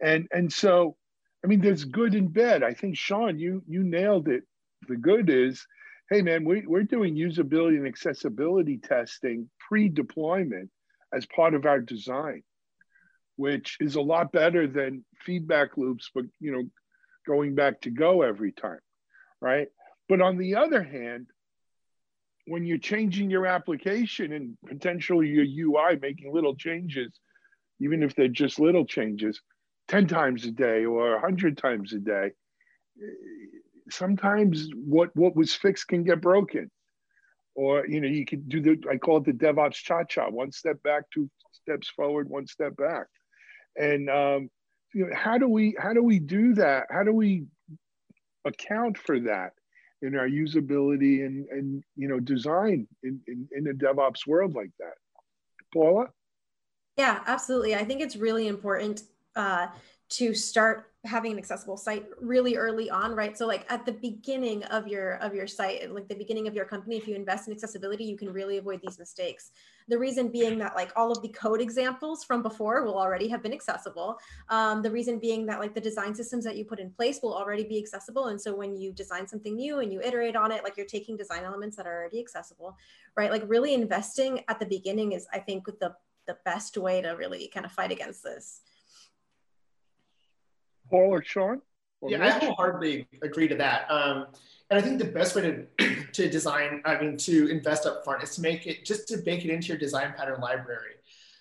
[0.02, 0.96] And and so
[1.44, 2.62] I mean, there's good and bad.
[2.62, 4.44] I think Sean, you you nailed it.
[4.88, 5.64] The good is,
[6.10, 10.70] hey man, we, we're doing usability and accessibility testing pre-deployment
[11.14, 12.42] as part of our design,
[13.40, 16.62] which is a lot better than feedback loops, but you know,
[17.26, 18.80] going back to go every time,
[19.40, 19.68] right?
[20.10, 21.28] But on the other hand,
[22.46, 27.18] when you're changing your application and potentially your UI, making little changes,
[27.80, 29.40] even if they're just little changes,
[29.88, 32.32] 10 times a day or 100 times a day,
[33.90, 36.70] sometimes what, what was fixed can get broken.
[37.54, 40.82] Or, you know, you can do the, I call it the DevOps cha-cha, one step
[40.82, 43.06] back, two steps forward, one step back.
[43.76, 44.50] And, um,
[44.94, 46.86] you know, how do we, how do we do that?
[46.90, 47.46] How do we
[48.44, 49.52] account for that?
[50.02, 54.70] in our usability and, and you know design in, in, in a DevOps world like
[54.78, 54.94] that.
[55.72, 56.06] Paula?
[56.96, 57.74] Yeah, absolutely.
[57.74, 59.02] I think it's really important
[59.36, 59.68] uh,
[60.10, 64.62] to start having an accessible site really early on right so like at the beginning
[64.64, 67.54] of your of your site like the beginning of your company if you invest in
[67.54, 69.50] accessibility you can really avoid these mistakes
[69.90, 73.42] the reason being that like all of the code examples from before will already have
[73.42, 74.18] been accessible.
[74.48, 77.34] Um, the reason being that like the design systems that you put in place will
[77.34, 78.28] already be accessible.
[78.28, 81.16] And so when you design something new and you iterate on it like you're taking
[81.16, 82.76] design elements that are already accessible
[83.16, 83.30] right?
[83.30, 85.94] Like really investing at the beginning is i think the
[86.26, 88.60] the best way to really kind of fight against this.
[90.88, 91.60] Paul or Sean?
[92.00, 93.90] Or yeah, I wholeheartedly agree to that.
[93.90, 94.26] Um,
[94.70, 98.22] and I think the best way to, to design, I mean, to invest up front
[98.22, 100.94] is to make it, just to bake it into your design pattern library.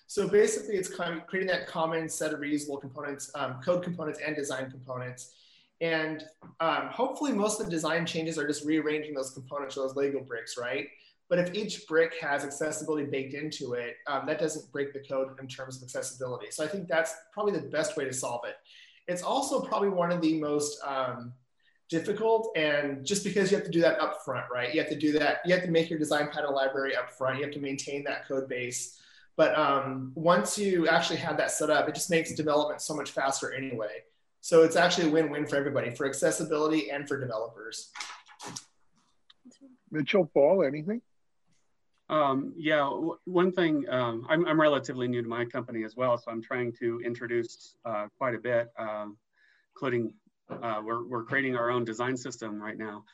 [0.08, 4.18] So basically it's kind of creating that common set of reusable components, um, code components
[4.26, 5.34] and design components.
[5.80, 6.24] And
[6.58, 10.20] um, hopefully most of the design changes are just rearranging those components or those Lego
[10.20, 10.88] bricks, right?
[11.28, 15.28] But if each brick has accessibility baked into it, um, that doesn't break the code
[15.40, 16.50] in terms of accessibility.
[16.50, 18.56] So I think that's probably the best way to solve it.
[19.06, 21.32] It's also probably one of the most um,
[21.90, 24.72] difficult and just because you have to do that up front, right?
[24.72, 25.40] You have to do that.
[25.44, 27.38] You have to make your design pattern library up front.
[27.38, 29.00] You have to maintain that code base.
[29.36, 33.10] But um, once you actually have that set up, it just makes development so much
[33.10, 34.04] faster anyway.
[34.40, 37.90] So it's actually a win-win for everybody, for accessibility and for developers.
[39.90, 41.02] Mitchell, Paul, anything?
[42.08, 42.88] Um, yeah,
[43.24, 46.72] one thing, um, I'm, I'm, relatively new to my company as well, so I'm trying
[46.80, 49.16] to introduce uh, quite a bit, um,
[49.74, 50.12] including
[50.62, 53.04] uh, we're, we're creating our own design system right now.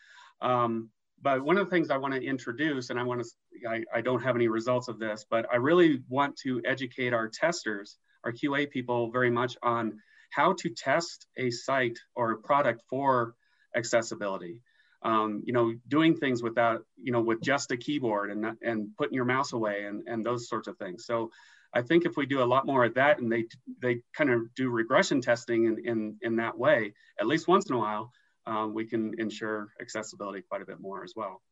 [0.40, 0.90] Um,
[1.22, 4.00] but one of the things I want to introduce, and I want to, I, I
[4.00, 8.32] don't have any results of this, but I really want to educate our testers, our
[8.32, 9.98] QA people very much on
[10.30, 13.34] how to test a site or a product for
[13.74, 14.62] accessibility
[15.06, 19.14] um, you know, doing things without, you know, with just a keyboard and and putting
[19.14, 21.06] your mouse away and and those sorts of things.
[21.06, 21.30] So
[21.76, 23.44] I think if we do a lot more of that and they
[23.82, 27.74] they kind of do regression testing in in, in that way, at least once in
[27.76, 28.10] a while,
[28.46, 31.42] um, we can ensure accessibility quite a bit more as well.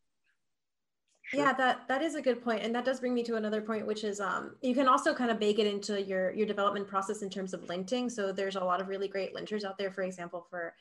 [1.23, 1.41] Sure.
[1.41, 3.85] Yeah, that that is a good point, and that does bring me to another point,
[3.85, 7.21] which is um, you can also kind of bake it into your your development process
[7.21, 8.11] in terms of linting.
[8.11, 9.91] So there's a lot of really great linters out there.
[9.91, 10.73] For example, for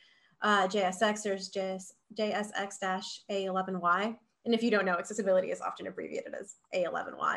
[0.43, 4.17] uh, JSX, there's JS, JSX-A11Y.
[4.45, 7.37] And if you don't know, accessibility is often abbreviated as A11Y.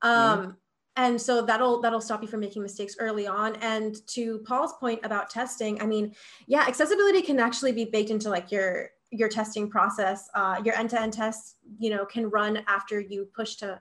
[0.00, 0.50] Um, mm-hmm.
[0.96, 3.56] And so that'll that'll stop you from making mistakes early on.
[3.56, 6.14] And to Paul's point about testing, I mean,
[6.46, 10.28] yeah, accessibility can actually be baked into like your your testing process.
[10.34, 13.80] Uh, your end-to-end tests, you know, can run after you push to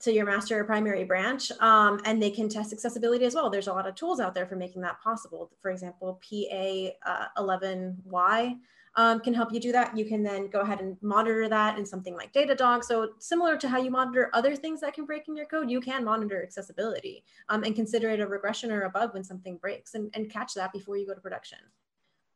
[0.00, 3.50] to your master or primary branch um, and they can test accessibility as well.
[3.50, 5.50] There's a lot of tools out there for making that possible.
[5.60, 8.54] For example, PA11Y uh,
[9.00, 9.96] um, can help you do that.
[9.96, 12.84] You can then go ahead and monitor that in something like Datadog.
[12.84, 15.80] So similar to how you monitor other things that can break in your code, you
[15.80, 19.94] can monitor accessibility um, and consider it a regression or a bug when something breaks
[19.94, 21.58] and, and catch that before you go to production.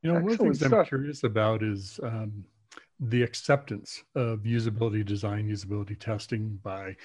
[0.01, 2.45] You know, one of the things I'm curious about is um,
[2.99, 6.97] the acceptance of usability design, usability testing by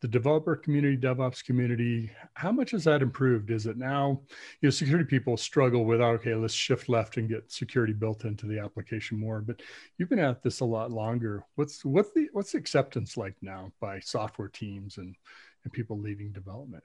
[0.00, 3.50] the developer community, DevOps community, how much has that improved?
[3.50, 4.20] Is it now,
[4.60, 8.46] you know, security people struggle with, okay, let's shift left and get security built into
[8.46, 9.40] the application more.
[9.40, 9.60] But
[9.96, 11.44] you've been at this a lot longer.
[11.56, 15.16] What's what's the what's the acceptance like now by software teams and,
[15.64, 16.84] and people leading development?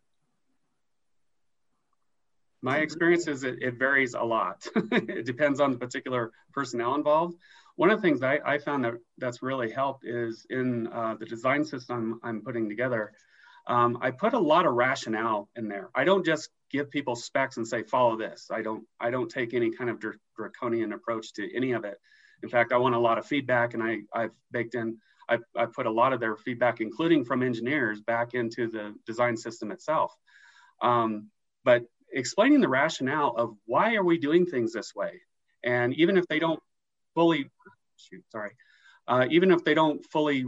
[2.63, 4.65] My experience is it, it varies a lot.
[4.75, 7.35] it depends on the particular personnel involved.
[7.75, 11.25] One of the things I, I found that that's really helped is in uh, the
[11.25, 13.11] design system I'm putting together,
[13.67, 15.89] um, I put a lot of rationale in there.
[15.93, 18.47] I don't just give people specs and say follow this.
[18.49, 21.97] I don't I don't take any kind of dr draconian approach to any of it.
[22.43, 24.97] In fact, I want a lot of feedback, and I I've baked in
[25.29, 29.35] I I put a lot of their feedback, including from engineers, back into the design
[29.35, 30.13] system itself.
[30.81, 31.29] Um,
[31.65, 31.83] but
[32.13, 35.21] explaining the rationale of why are we doing things this way,
[35.63, 36.61] and even if they don't
[37.13, 37.49] fully,
[37.97, 38.51] shoot, sorry,
[39.07, 40.45] uh, even if they don't fully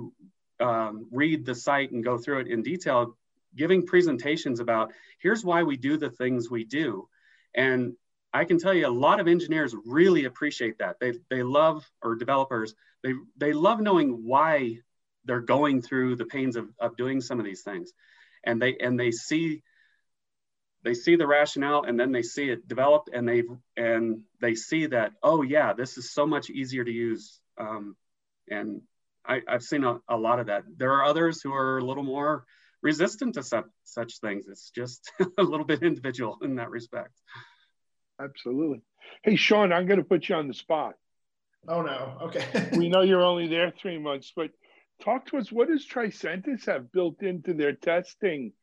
[0.60, 3.18] um, read the site and go through it in detail,
[3.56, 7.08] giving presentations about here's why we do the things we do.
[7.56, 7.94] And
[8.34, 10.98] I can tell you a lot of engineers really appreciate that.
[11.00, 14.80] They, they love, or developers, they they love knowing why
[15.26, 17.94] they're going through the pains of, of doing some of these things
[18.46, 19.62] and they and they see
[20.86, 23.44] they see the rationale and then they see it developed and they
[23.76, 27.42] and they see that oh yeah this is so much easier to use.
[27.58, 27.96] Um,
[28.50, 28.82] and
[29.26, 30.64] I, have seen a, a, lot of that.
[30.78, 32.46] There are others who are a little more
[32.84, 34.46] resistant to such, such things.
[34.48, 37.20] It's just a little bit individual in that respect.
[38.22, 38.82] Absolutely.
[39.24, 40.94] Hey sean i'm going to put you on the spot.
[41.68, 42.18] Oh no.
[42.24, 42.70] Okay.
[42.78, 44.52] We know you're only there three months but
[45.02, 48.54] talk to us what does tricentis have built into their testing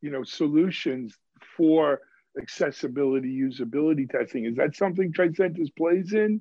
[0.00, 1.16] you know solutions
[1.56, 2.00] for
[2.38, 4.44] accessibility usability testing.
[4.44, 6.40] Is that something tricentis plays in?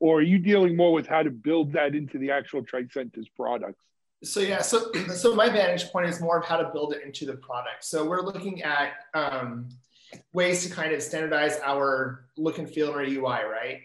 [0.00, 3.80] Or are you dealing more with how to build that into the actual tricentis products?
[4.22, 7.26] So yeah so so my vantage point is more of how to build it into
[7.26, 7.84] the product.
[7.84, 9.68] So we're looking at um,
[10.32, 13.80] ways to kind of standardize our look and feel in our ui right?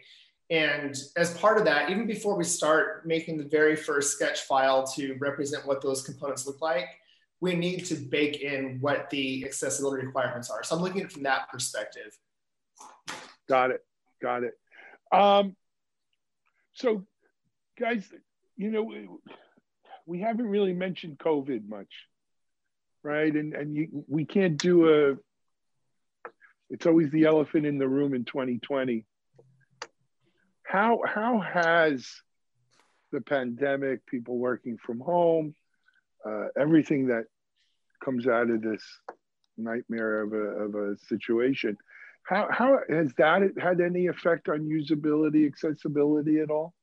[0.51, 4.85] And as part of that, even before we start making the very first sketch file
[4.95, 6.87] to represent what those components look like,
[7.41, 10.63] we need to bake in what the accessibility requirements are.
[10.63, 12.17] So I'm looking at it from that perspective.
[13.47, 13.85] Got it.
[14.21, 14.53] Got it.
[15.11, 15.55] Um,
[16.73, 17.05] so,
[17.79, 18.07] guys,
[18.57, 18.91] you know,
[20.05, 21.91] we, haven't really mentioned COVID much,
[23.03, 23.33] right?
[23.33, 25.15] And and you, we can't do a.
[26.69, 29.05] It's always the elephant in the room in 2020
[30.69, 32.07] how how has
[33.11, 35.55] the pandemic, people working from home,
[36.25, 37.25] uh, everything that
[38.03, 38.83] comes out of this
[39.57, 41.77] nightmare of a, of a situation,
[42.23, 46.73] how, how has that had any effect on usability, accessibility at all?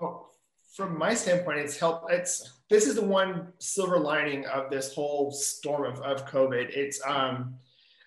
[0.00, 0.28] Oh,
[0.74, 2.10] from my standpoint, it's helped.
[2.10, 6.70] It's this is the one silver lining of this whole storm of, of COVID.
[6.70, 7.54] It's um,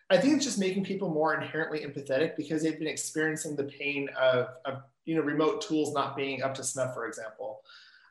[0.10, 4.10] I think it's just making people more inherently empathetic because they've been experiencing the pain
[4.20, 7.62] of, of you know remote tools not being up to snuff, for example.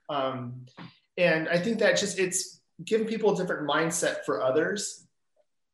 [0.09, 0.67] Um,
[1.17, 5.07] and I think that just it's given people a different mindset for others,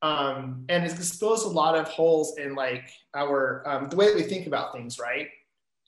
[0.03, 4.17] um, and it's exposed a lot of holes in like our um, the way that
[4.17, 5.29] we think about things, right?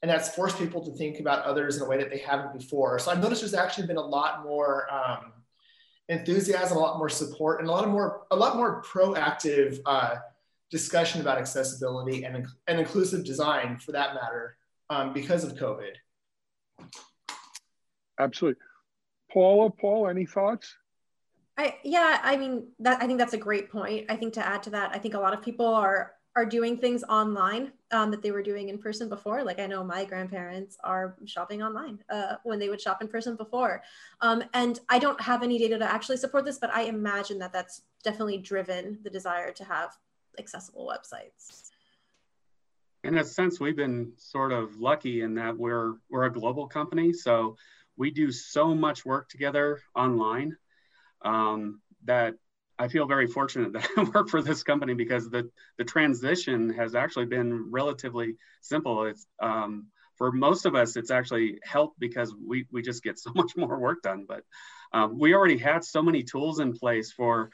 [0.03, 2.99] And that's forced people to think about others in a way that they haven't before.
[2.99, 5.33] So I've noticed there's actually been a lot more um,
[6.09, 10.17] enthusiasm, a lot more support, and a lot of more a lot more proactive uh,
[10.71, 14.57] discussion about accessibility and, and inclusive design, for that matter,
[14.91, 15.93] um, because of COVID.
[18.19, 18.61] Absolutely,
[19.35, 19.71] Paula.
[19.71, 20.77] Paul, any thoughts?
[21.59, 24.07] I yeah, I mean that I think that's a great point.
[24.09, 26.77] I think to add to that, I think a lot of people are are doing
[26.77, 29.45] things online um, that they were doing in person before.
[29.45, 33.37] Like I know my grandparents are shopping online uh, when they would shop in person
[33.37, 33.83] before.
[34.21, 37.53] Um, and I don't have any data to actually support this, but I imagine that
[37.53, 39.97] that's definitely driven the desire to have
[40.37, 41.71] accessible websites.
[43.05, 47.13] In a sense, we've been sort of lucky in that we're we're a global company,
[47.13, 47.57] so
[47.97, 50.57] we do so much work together online
[51.23, 52.35] um, that
[52.79, 56.95] I feel very fortunate that I work for this company because the the transition has
[56.95, 59.05] actually been relatively simple.
[59.05, 59.87] It's um,
[60.17, 63.79] for most of us, it's actually helped because we we just get so much more
[63.79, 64.27] work done.
[64.29, 64.43] But
[64.93, 67.51] um, we already had so many tools in place for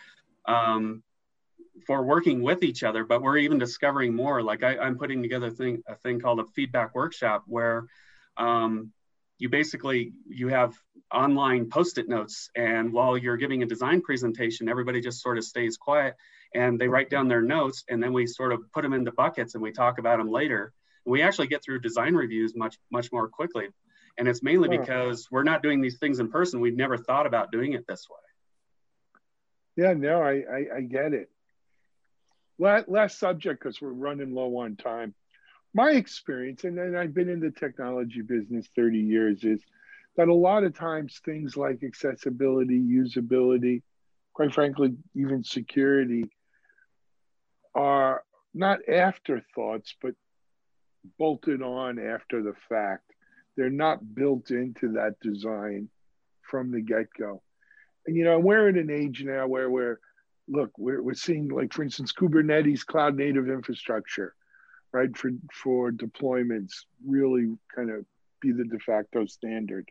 [0.46, 1.02] um,
[1.86, 3.04] for working with each other.
[3.04, 4.42] But we're even discovering more.
[4.42, 7.86] Like I, am putting together a thing a thing called a feedback workshop where
[8.36, 8.92] um,
[9.40, 10.74] you basically you have
[11.12, 15.76] online post-it notes and while you're giving a design presentation everybody just sort of stays
[15.76, 16.14] quiet
[16.54, 19.54] and they write down their notes and then we sort of put them into buckets
[19.54, 20.72] and we talk about them later.
[21.04, 23.68] And we actually get through design reviews much much more quickly
[24.18, 24.80] and it's mainly hmm.
[24.80, 26.60] because we're not doing these things in person.
[26.60, 29.84] We've never thought about doing it this way.
[29.84, 31.30] Yeah no i i, I get it.
[32.58, 35.14] Last, last subject because we're running low on time
[35.74, 39.62] my experience, and, and I've been in the technology business 30 years, is
[40.16, 43.82] that a lot of times things like accessibility, usability,
[44.32, 46.30] quite frankly, even security
[47.74, 50.14] are not afterthoughts, but
[51.18, 53.04] bolted on after the fact.
[53.56, 55.88] They're not built into that design
[56.42, 57.42] from the get go.
[58.06, 60.00] And, you know, we're in an age now where we're,
[60.48, 64.34] look, we're, we're seeing, like, for instance, Kubernetes cloud native infrastructure
[64.92, 66.72] right, for, for deployments
[67.06, 68.04] really kind of
[68.40, 69.88] be the de facto standard.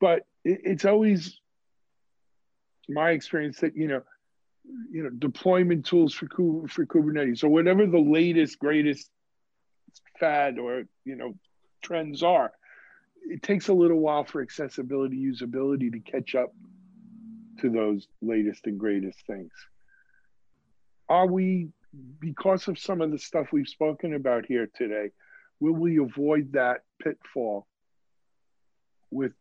[0.00, 1.40] But it, it's always
[2.88, 4.02] my experience that, you know,
[4.90, 6.26] you know, deployment tools for,
[6.68, 9.10] for Kubernetes or whatever the latest, greatest
[10.20, 11.34] fad or, you know,
[11.82, 12.52] trends are,
[13.28, 16.54] it takes a little while for accessibility, usability to catch up
[17.60, 19.52] to those latest and greatest things.
[21.08, 21.70] Are we
[22.18, 25.10] because of some of the stuff we've spoken about here today,
[25.60, 27.66] will we avoid that pitfall
[29.10, 29.32] with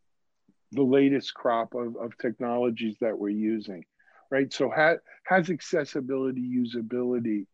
[0.72, 3.86] the latest crop of, of technologies that we're using,
[4.30, 4.52] right?
[4.54, 7.46] So ha- has accessibility, usability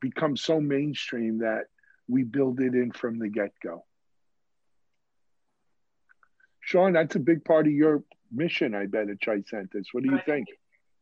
[0.00, 1.64] become so mainstream that
[2.08, 3.84] we build it in from the get-go?
[6.60, 8.02] Sean, that's a big part of your
[8.32, 9.86] mission, I bet, at Tricentis.
[9.92, 10.48] What do you think?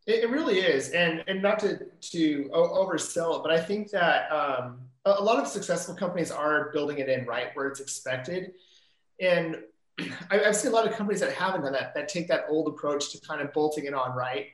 [0.06, 4.80] It, really is, and and not to to oversell it, but I think that um,
[5.04, 8.52] a, lot of successful companies are building it in right where it's expected,
[9.20, 9.58] and
[10.30, 13.12] I've seen a lot of companies that haven't done that, that take that old approach
[13.12, 14.46] to kind of bolting it on right.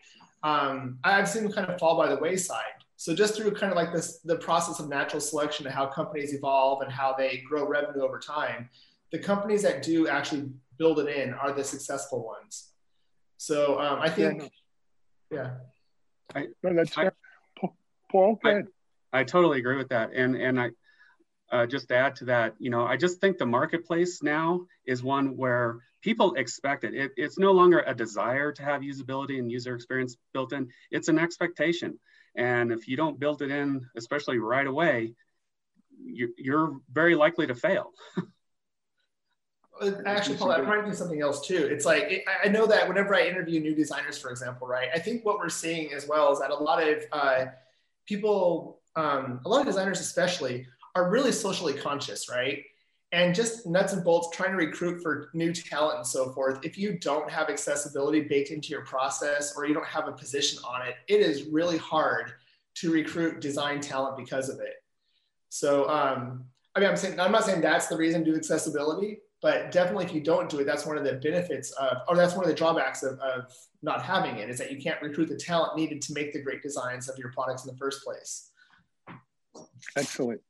[0.43, 2.79] Um, I've seen them kind of fall by the wayside.
[2.97, 6.35] So just through kind of like this, the process of natural selection and how companies
[6.35, 8.69] evolve and how they grow revenue over time,
[9.13, 12.71] the companies that do actually build it in are the successful ones.
[13.37, 14.49] So um, I think, yeah.
[16.35, 17.11] I, no, that's I,
[18.11, 18.63] Paul, I,
[19.13, 20.13] I totally agree with that.
[20.15, 20.71] And, and I,
[21.51, 25.03] uh, just to add to that, you know, I just think the marketplace now is
[25.03, 26.95] one where people expect it.
[26.95, 27.13] it.
[27.17, 30.69] It's no longer a desire to have usability and user experience built in.
[30.91, 31.99] It's an expectation.
[32.37, 35.15] And if you don't build it in, especially right away,
[35.99, 37.93] you, you're very likely to fail.
[40.07, 41.69] Actually, Paul, I'm trying to do something else too.
[41.71, 44.89] It's like it, I know that whenever I interview new designers, for example, right?
[44.95, 47.47] I think what we're seeing as well is that a lot of uh,
[48.07, 52.65] people, um, a lot of designers especially, are really socially conscious, right?
[53.13, 56.65] And just nuts and bolts trying to recruit for new talent and so forth.
[56.65, 60.59] If you don't have accessibility baked into your process or you don't have a position
[60.69, 62.33] on it, it is really hard
[62.75, 64.83] to recruit design talent because of it.
[65.49, 69.21] So, um, I mean, I'm saying I'm not saying that's the reason to do accessibility,
[69.41, 72.35] but definitely if you don't do it, that's one of the benefits of, or that's
[72.35, 75.37] one of the drawbacks of, of not having it is that you can't recruit the
[75.37, 78.51] talent needed to make the great designs of your products in the first place.
[79.97, 80.41] Excellent.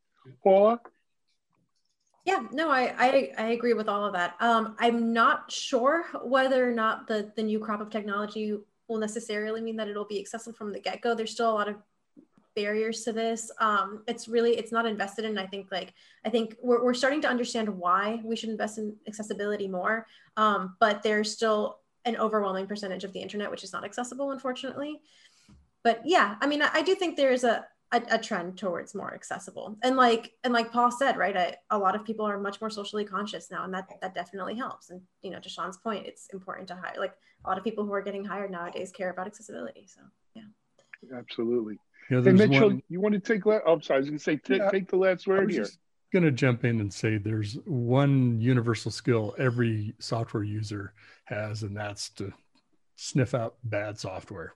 [0.42, 0.80] Paula?
[2.24, 4.34] Yeah, no, I, I, I agree with all of that.
[4.40, 9.60] Um, I'm not sure whether or not the, the new crop of technology will necessarily
[9.60, 11.14] mean that it'll be accessible from the get-go.
[11.14, 11.76] There's still a lot of
[12.54, 13.50] barriers to this.
[13.60, 15.38] Um, it's really, it's not invested in.
[15.38, 15.94] I think like,
[16.24, 20.06] I think we're, we're starting to understand why we should invest in accessibility more.
[20.36, 25.00] Um, but there's still an overwhelming percentage of the internet, which is not accessible, unfortunately.
[25.84, 29.14] But yeah, I mean, I, I do think there's a, a, a, trend towards more
[29.14, 32.60] accessible and like and like paul said right I, a lot of people are much
[32.60, 36.06] more socially conscious now and that that definitely helps and you know to sean's point
[36.06, 39.10] it's important to hire like a lot of people who are getting hired nowadays care
[39.10, 40.02] about accessibility so
[41.14, 41.78] absolutely.
[42.10, 42.82] Yeah, hey mitchell one...
[42.88, 44.88] you want to take la- oh sorry i was going to say take, yeah, take
[44.88, 45.66] the last word here.
[46.10, 50.94] going to jump in and say there's one universal skill every software user
[51.24, 52.32] has and that's to
[52.98, 54.54] sniff out bad software.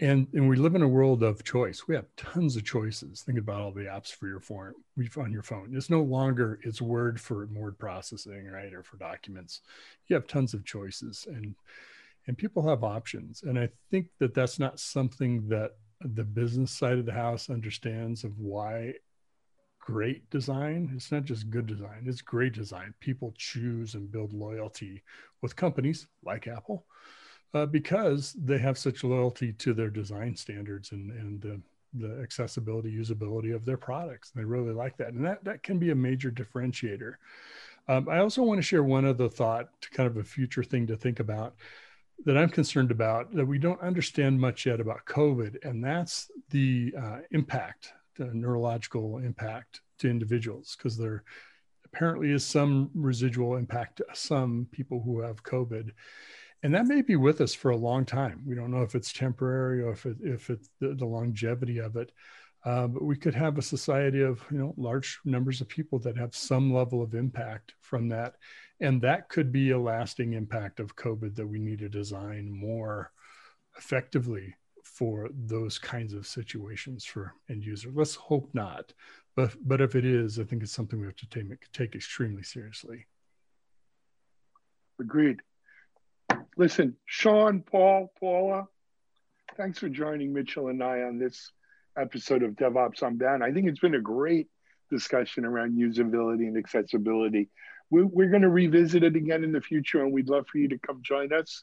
[0.00, 1.88] And and we live in a world of choice.
[1.88, 3.22] We have tons of choices.
[3.22, 4.72] Think about all the apps for your phone
[5.16, 5.72] on your phone.
[5.72, 9.62] It's no longer it's word for word processing right or for documents.
[10.06, 11.56] You have tons of choices and
[12.28, 16.98] and people have options and i think that that's not something that the business side
[16.98, 18.92] of the house understands of why
[19.80, 25.02] great design it's not just good design it's great design people choose and build loyalty
[25.42, 26.84] with companies like apple
[27.54, 31.60] uh, because they have such loyalty to their design standards and, and the,
[31.94, 34.30] the accessibility, usability of their products.
[34.30, 35.08] They really like that.
[35.08, 37.14] And that, that can be a major differentiator.
[37.88, 40.86] Um, I also want to share one other thought, to kind of a future thing
[40.88, 41.54] to think about
[42.24, 46.92] that I'm concerned about that we don't understand much yet about COVID, and that's the
[47.00, 51.24] uh, impact, the neurological impact to individuals, because there
[51.84, 55.92] apparently is some residual impact to some people who have COVID
[56.62, 58.42] and that may be with us for a long time.
[58.44, 61.96] We don't know if it's temporary or if it, if it's the, the longevity of
[61.96, 62.12] it.
[62.64, 66.18] Uh, but we could have a society of you know large numbers of people that
[66.18, 68.34] have some level of impact from that,
[68.80, 73.12] and that could be a lasting impact of COVID that we need to design more
[73.76, 74.54] effectively
[74.84, 77.90] for those kinds of situations for end user.
[77.92, 78.92] Let's hope not,
[79.36, 82.42] but but if it is, I think it's something we have to take take extremely
[82.42, 83.06] seriously.
[85.00, 85.40] Agreed.
[86.56, 88.66] Listen, Sean, Paul, Paula,
[89.56, 91.52] thanks for joining Mitchell and I on this
[91.96, 93.44] episode of DevOps Unbound.
[93.44, 94.48] I think it's been a great
[94.90, 97.48] discussion around usability and accessibility.
[97.90, 100.68] We're, we're going to revisit it again in the future, and we'd love for you
[100.68, 101.62] to come join us.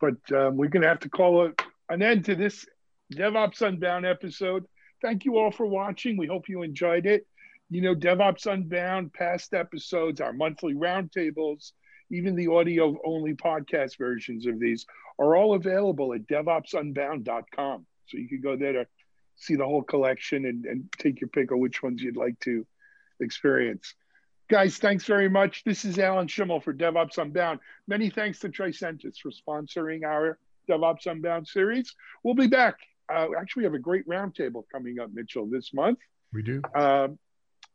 [0.00, 1.52] But um, we're going to have to call a,
[1.88, 2.66] an end to this
[3.14, 4.64] DevOps Unbound episode.
[5.02, 6.16] Thank you all for watching.
[6.16, 7.26] We hope you enjoyed it.
[7.70, 11.72] You know, DevOps Unbound, past episodes, our monthly roundtables,
[12.10, 14.86] even the audio only podcast versions of these
[15.18, 17.86] are all available at devopsunbound.com.
[18.06, 18.86] So you can go there to
[19.36, 22.66] see the whole collection and, and take your pick of which ones you'd like to
[23.20, 23.94] experience.
[24.48, 25.62] Guys, thanks very much.
[25.64, 27.60] This is Alan Shimel for DevOps Unbound.
[27.86, 30.38] Many thanks to Tricentis for sponsoring our
[30.70, 31.94] DevOps Unbound series.
[32.22, 32.76] We'll be back.
[33.14, 35.98] Uh, actually, we have a great roundtable coming up, Mitchell, this month.
[36.32, 36.62] We do.
[36.74, 37.18] Um,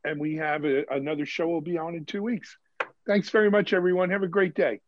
[0.04, 2.58] and we have a, another show we'll be on in two weeks.
[3.06, 4.10] Thanks very much, everyone.
[4.10, 4.82] Have a great day.